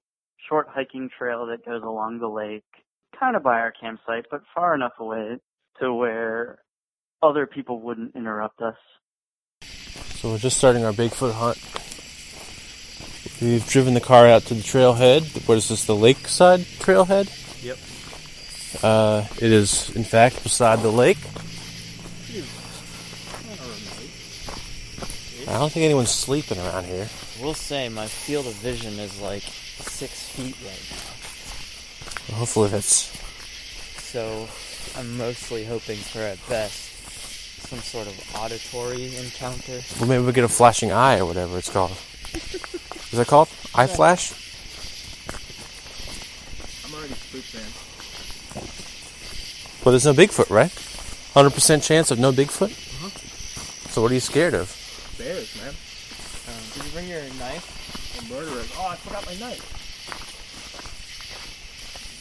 [0.49, 2.65] short hiking trail that goes along the lake,
[3.19, 5.39] kind of by our campsite, but far enough away
[5.81, 6.59] to where
[7.23, 8.77] other people wouldn't interrupt us.
[9.63, 11.59] So we're just starting our Bigfoot hunt.
[13.41, 15.49] We've driven the car out to the trailhead.
[15.49, 17.27] What is this, the lakeside trailhead?
[17.63, 17.79] Yep.
[18.85, 21.19] Uh, it is, in fact, beside the lake.
[25.49, 27.09] I don't think anyone's sleeping around here.
[27.41, 32.29] We'll say my field of vision is like six feet right now.
[32.29, 33.11] Well, hopefully that's.
[34.01, 34.49] So
[34.97, 36.91] I'm mostly hoping for at best
[37.67, 39.81] some sort of auditory encounter.
[39.99, 41.93] Well, maybe we'll get a flashing eye or whatever it's called.
[42.35, 43.49] Is that called?
[43.75, 44.33] Eye flash?
[46.87, 47.65] I'm already spooked, man.
[49.85, 50.71] Well, there's no Bigfoot, right?
[50.71, 52.69] 100% chance of no Bigfoot?
[52.69, 53.89] Mm-hmm.
[53.89, 54.82] So what are you scared of?
[55.23, 55.71] Bears, man.
[56.51, 57.63] Um, did you bring your knife?
[58.19, 58.67] And murderers.
[58.75, 59.63] Oh, I forgot my knife.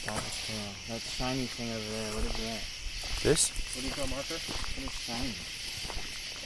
[0.06, 0.70] Oh, yeah.
[0.86, 2.14] That shiny thing over there.
[2.14, 2.62] What is that?
[3.26, 3.50] This?
[3.74, 4.38] What do you call marker?
[4.38, 5.34] What is shiny?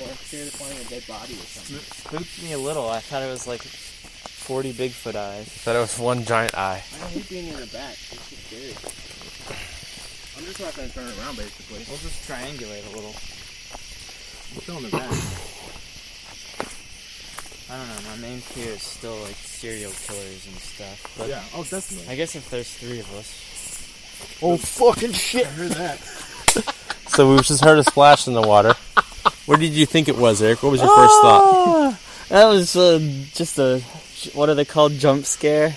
[0.00, 1.76] Or I'm scared of finding a dead body or something.
[1.76, 2.88] Spooked me a little.
[2.88, 5.44] I thought it was like 40 Bigfoot eyes.
[5.44, 6.80] I thought it was one giant eye.
[6.80, 8.00] I hate being in the back.
[8.00, 8.72] It's just scary.
[10.40, 11.84] I'm just not gonna turn around, basically.
[11.84, 13.12] We'll just triangulate a little.
[13.12, 15.12] I'm still in the back.
[17.68, 18.10] I don't know.
[18.10, 21.14] My main fear is still like serial killers and stuff.
[21.18, 21.42] But yeah.
[21.54, 22.12] Oh, definitely.
[22.12, 25.46] I guess if there's three of us, Oh, fucking shit!
[25.46, 25.98] I heard that.
[27.08, 28.74] So we just heard a splash in the water.
[29.46, 30.62] Where did you think it was, Eric?
[30.62, 31.42] What was your first thought?
[31.44, 31.98] Ah,
[32.30, 32.98] that was uh,
[33.32, 33.78] just a
[34.34, 34.92] what are they called?
[34.92, 35.74] Jump scare.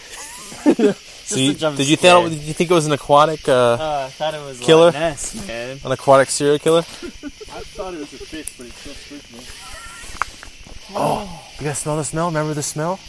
[1.29, 4.09] So you, did you think did you think it was an aquatic uh, Uh, I
[4.09, 4.91] thought it was Killer?
[4.91, 5.77] Ness, man.
[5.85, 6.79] an aquatic serial killer?
[6.79, 10.95] I thought it was a fish, but it still spooked me.
[10.97, 12.27] Oh, you guys smell the smell?
[12.27, 12.99] Remember the smell?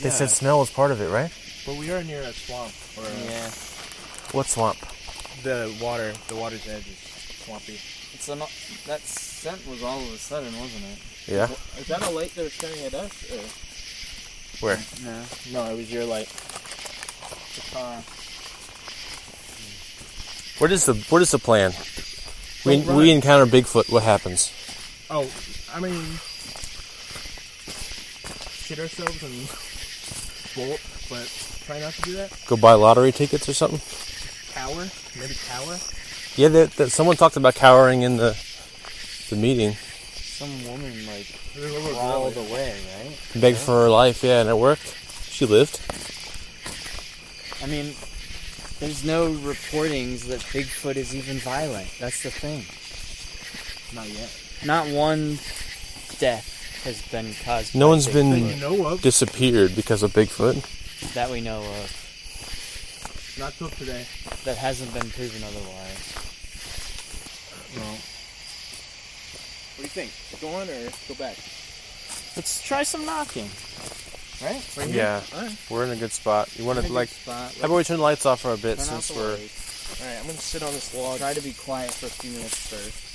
[0.00, 0.14] They Yeah.
[0.14, 1.30] said smell was part of it, right?
[1.64, 2.72] But we are near a swamp.
[2.96, 3.50] Or a, Yeah,
[4.32, 4.78] What swamp?
[5.42, 6.98] The water, the water's edge is
[7.44, 7.80] swampy.
[8.14, 8.40] it's an,
[8.86, 10.98] that scent was all of a sudden, wasn't it?
[11.28, 11.48] Yeah.
[11.78, 13.12] Is that a light that was staring at us?
[13.30, 13.44] Or?
[14.66, 14.78] Where?
[15.04, 15.22] No.
[15.52, 16.28] No, it was your light.
[16.28, 18.02] The car.
[20.58, 21.72] What is the what is the plan?
[22.64, 23.90] We, Well, we encounter Bigfoot.
[23.92, 24.50] What happens?
[25.10, 25.28] Oh,
[25.72, 26.02] I mean,
[28.66, 29.46] shit ourselves and
[30.56, 31.26] bolt, but
[31.66, 32.36] try not to do that.
[32.48, 33.78] Go buy lottery tickets or something?
[34.52, 34.88] Cower,
[35.20, 35.78] maybe cower.
[36.34, 38.36] Yeah, that, that, someone talked about cowering in the
[39.30, 39.72] the meeting.
[39.72, 43.40] Some woman like There's crawled away, right?
[43.40, 44.96] Begged for her life, yeah, and it worked.
[45.30, 45.80] She lived.
[47.62, 47.94] I mean,
[48.80, 51.88] there's no reportings that Bigfoot is even violent.
[52.00, 52.64] That's the thing.
[53.94, 54.30] Not yet.
[54.64, 55.38] Not one
[56.18, 57.74] death has been caused.
[57.74, 59.02] No by one's been- Bigfoot That you know of?
[59.02, 60.62] Disappeared because of Bigfoot.
[61.14, 64.06] that we know of Not till today.
[64.44, 66.14] that hasn't been proven otherwise.
[67.76, 67.90] Uh, no.
[69.76, 70.10] What do you think?
[70.40, 71.36] Go on or go back?
[72.36, 73.48] Let's try some knocking.
[74.42, 74.62] Right?
[74.76, 74.96] Right here?
[74.96, 75.56] Yeah, Alright.
[75.70, 76.48] we're in a good spot.
[76.58, 77.08] You want to like?
[77.08, 77.54] spot.
[77.60, 79.30] How about we turn the lights off for a bit Turn out since the we're
[79.32, 80.00] lights.
[80.02, 81.18] Alright, I'm gonna sit on this log.
[81.20, 83.05] Try to be quiet for a few minutes first.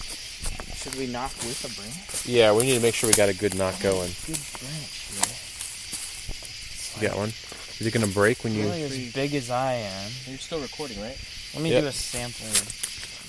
[0.81, 2.25] Should we knock with a branch?
[2.25, 2.51] yeah.
[2.53, 4.11] We need to make sure we got a good knock going.
[4.25, 7.01] Good branch, yeah.
[7.01, 7.29] You got one?
[7.29, 8.63] Is it gonna break when you?
[8.63, 10.11] Really as big as I am.
[10.27, 11.17] You're still recording, right?
[11.53, 11.81] Let me Yep.
[11.83, 12.47] do a sample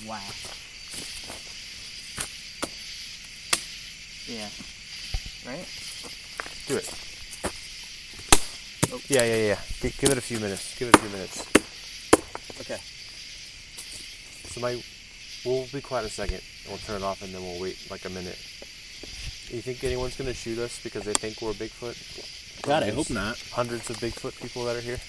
[0.07, 0.33] whack.
[4.27, 4.49] Yeah.
[5.45, 5.67] Right?
[6.67, 6.89] Do it.
[8.91, 9.01] Oh.
[9.09, 9.59] Yeah, yeah, yeah.
[9.81, 10.77] G- give it a few minutes.
[10.77, 11.45] Give it a few minutes.
[12.61, 12.79] Okay.
[14.49, 14.81] So my,
[15.45, 16.35] we'll be quiet a second.
[16.63, 18.37] and We'll turn it off and then we'll wait like a minute.
[19.49, 22.61] Do you think anyone's gonna shoot us because they think we're Bigfoot?
[22.63, 23.37] God, I hope not.
[23.51, 24.99] Hundreds of Bigfoot people that are here.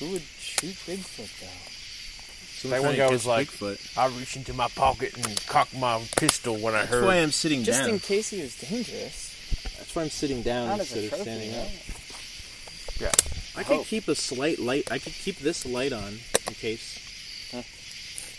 [0.00, 2.70] Who would shoot Bigfoot though?
[2.70, 3.48] That one guy was like,
[3.96, 6.86] I reached into my pocket and cocked my pistol when I heard.
[6.86, 7.04] That's heard.
[7.04, 7.90] why I'm sitting Just down.
[7.90, 9.74] Just in case he was dangerous.
[9.76, 11.66] That's why I'm sitting down Not instead of trophy, standing up.
[11.66, 13.00] right?
[13.00, 13.12] Yeah.
[13.60, 13.86] I could hope.
[13.86, 14.90] keep a slight light.
[14.90, 16.08] I could keep this light on
[16.48, 17.52] in case.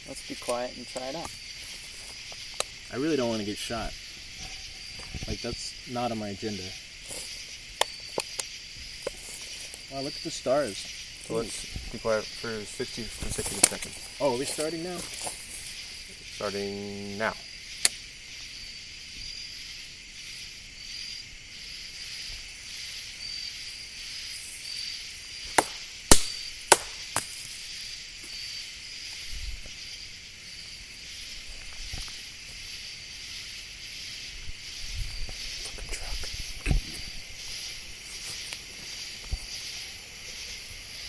[0.08, 1.30] let's be quiet and try it out.
[2.94, 3.94] I really don't want to get shot.
[5.28, 6.64] Like that's not on my agenda.
[9.92, 10.78] Wow, look at the stars.
[11.26, 14.18] So let's be quiet for 60 consecutive seconds.
[14.22, 14.98] Oh, are we starting now?
[16.36, 17.34] Starting now.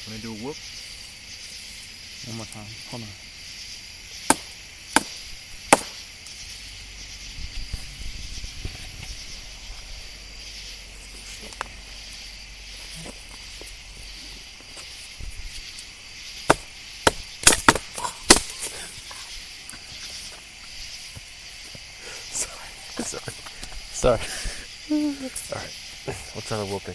[0.07, 0.57] Can I do a whoop?
[2.29, 2.65] One more time.
[2.91, 3.09] Hold on.
[23.03, 23.33] Sorry.
[24.07, 24.21] Sorry.
[24.93, 25.75] All right.
[26.07, 26.95] Let's try the whooping.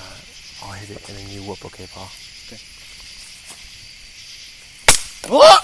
[0.00, 0.18] Uh,
[0.66, 2.10] I'll hit it and then you whoop, okay, Paul?
[2.48, 2.60] Okay.
[5.30, 5.58] Oh!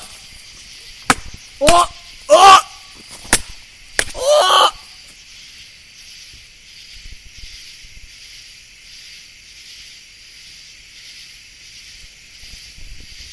[1.61, 1.87] Oh!
[2.29, 2.61] Oh!
[4.15, 4.71] Oh!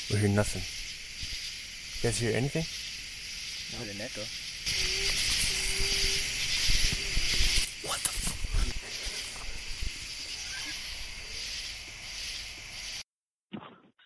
[0.09, 0.63] We hear nothing.
[1.97, 2.86] You guys hear anything?
[3.74, 4.22] I heard an echo.
[7.86, 8.28] What the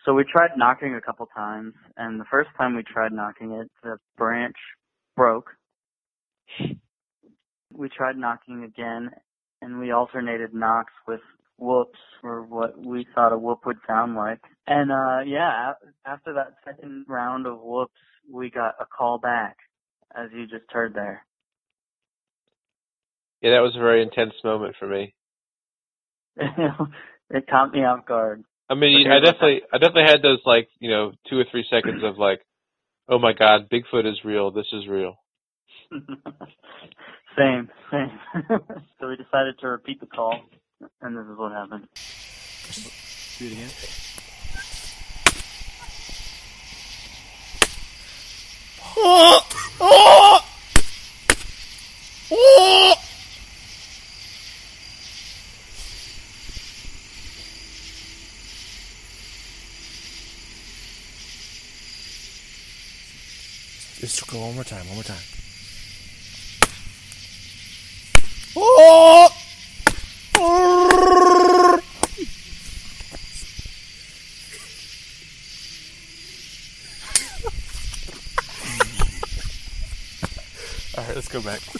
[0.04, 3.70] So we tried knocking a couple times, and the first time we tried knocking it,
[3.84, 4.56] the branch
[5.16, 5.50] broke.
[7.72, 9.10] We tried knocking again,
[9.60, 11.20] and we alternated knocks with
[11.56, 14.40] whoops, or what we thought a whoop would sound like.
[14.66, 17.92] And uh yeah, after that second round of whoops,
[18.30, 19.56] we got a call back,
[20.14, 21.24] as you just heard there.
[23.40, 25.14] Yeah, that was a very intense moment for me.
[26.36, 28.44] it caught me off guard.
[28.70, 32.02] I mean, I definitely, I definitely had those like, you know, two or three seconds
[32.04, 32.40] of like,
[33.08, 34.50] oh my god, Bigfoot is real.
[34.50, 35.16] This is real.
[37.36, 38.20] same, same.
[39.00, 40.40] so we decided to repeat the call,
[41.02, 41.88] and this is what happened.
[43.38, 43.70] Do it again.
[64.02, 65.16] Let's go one more time, one more time.
[80.94, 81.60] All right, let's go back.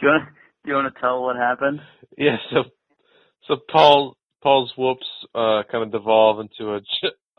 [0.00, 0.28] Do you want
[0.64, 1.80] do you want to tell what happened?
[2.18, 2.64] Yeah, so,
[3.46, 6.80] so Paul, Paul's whoops, uh, kind of devolve into a,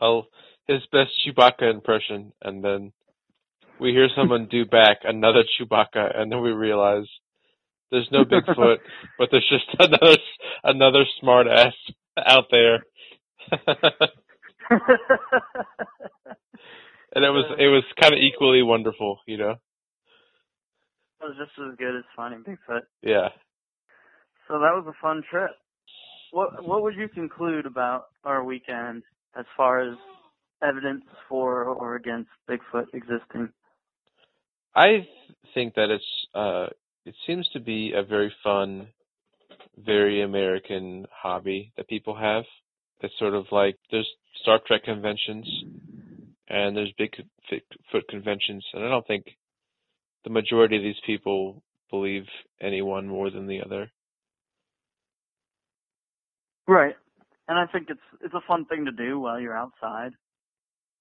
[0.04, 0.22] a,
[0.66, 2.92] his best Chewbacca impression, and then
[3.78, 7.04] we hear someone do back another Chewbacca, and then we realize
[7.90, 8.78] there's no Bigfoot,
[9.18, 10.16] but there's just another,
[10.64, 11.74] another smart ass
[12.18, 12.84] out there.
[17.14, 19.54] and it was, it was kind of equally wonderful, you know?
[21.22, 22.80] Was just as good as finding Bigfoot.
[23.02, 23.28] Yeah.
[24.48, 25.50] So that was a fun trip.
[26.32, 29.02] What what would you conclude about our weekend
[29.38, 29.96] as far as
[30.62, 33.50] evidence for or against Bigfoot existing?
[34.74, 35.06] I
[35.54, 36.66] think that it's uh
[37.04, 38.88] it seems to be a very fun,
[39.76, 42.44] very American hobby that people have.
[43.00, 44.08] It's sort of like there's
[44.42, 45.46] Star Trek conventions
[46.48, 49.24] and there's Bigfoot conventions, and I don't think
[50.24, 52.24] the majority of these people believe
[52.60, 53.90] any one more than the other.
[56.66, 56.94] Right.
[57.48, 60.12] And I think it's it's a fun thing to do while you're outside.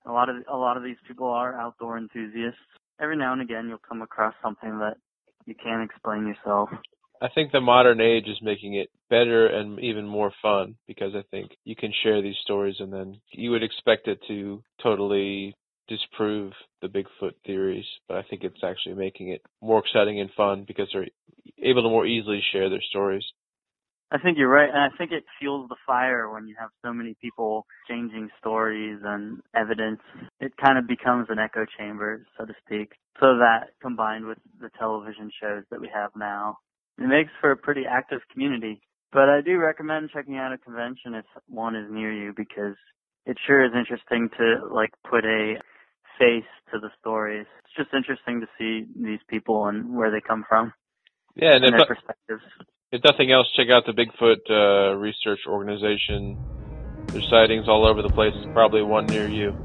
[0.05, 2.59] A lot of a lot of these people are outdoor enthusiasts.
[2.99, 4.95] Every now and again you'll come across something that
[5.45, 6.69] you can't explain yourself.
[7.21, 11.23] I think the modern age is making it better and even more fun because I
[11.29, 15.53] think you can share these stories and then you would expect it to totally
[15.89, 20.63] disprove the Bigfoot theories, but I think it's actually making it more exciting and fun
[20.67, 21.07] because they're
[21.61, 23.23] able to more easily share their stories.
[24.11, 26.91] I think you're right, and I think it fuels the fire when you have so
[26.91, 29.99] many people changing stories and evidence.
[30.39, 32.93] It kind of becomes an echo chamber, so to speak.
[33.19, 36.57] So that combined with the television shows that we have now,
[36.97, 38.81] it makes for a pretty active community.
[39.11, 42.75] But I do recommend checking out a convention if one is near you because
[43.25, 45.55] it sure is interesting to like put a
[46.19, 47.47] face to the stories.
[47.65, 50.73] It's just interesting to see these people and where they come from
[51.35, 52.43] Yeah, and and their perspectives.
[52.91, 56.37] if nothing else, check out the Bigfoot uh, Research Organization.
[57.07, 58.33] There's sightings all over the place.
[58.35, 59.57] There's probably one near you.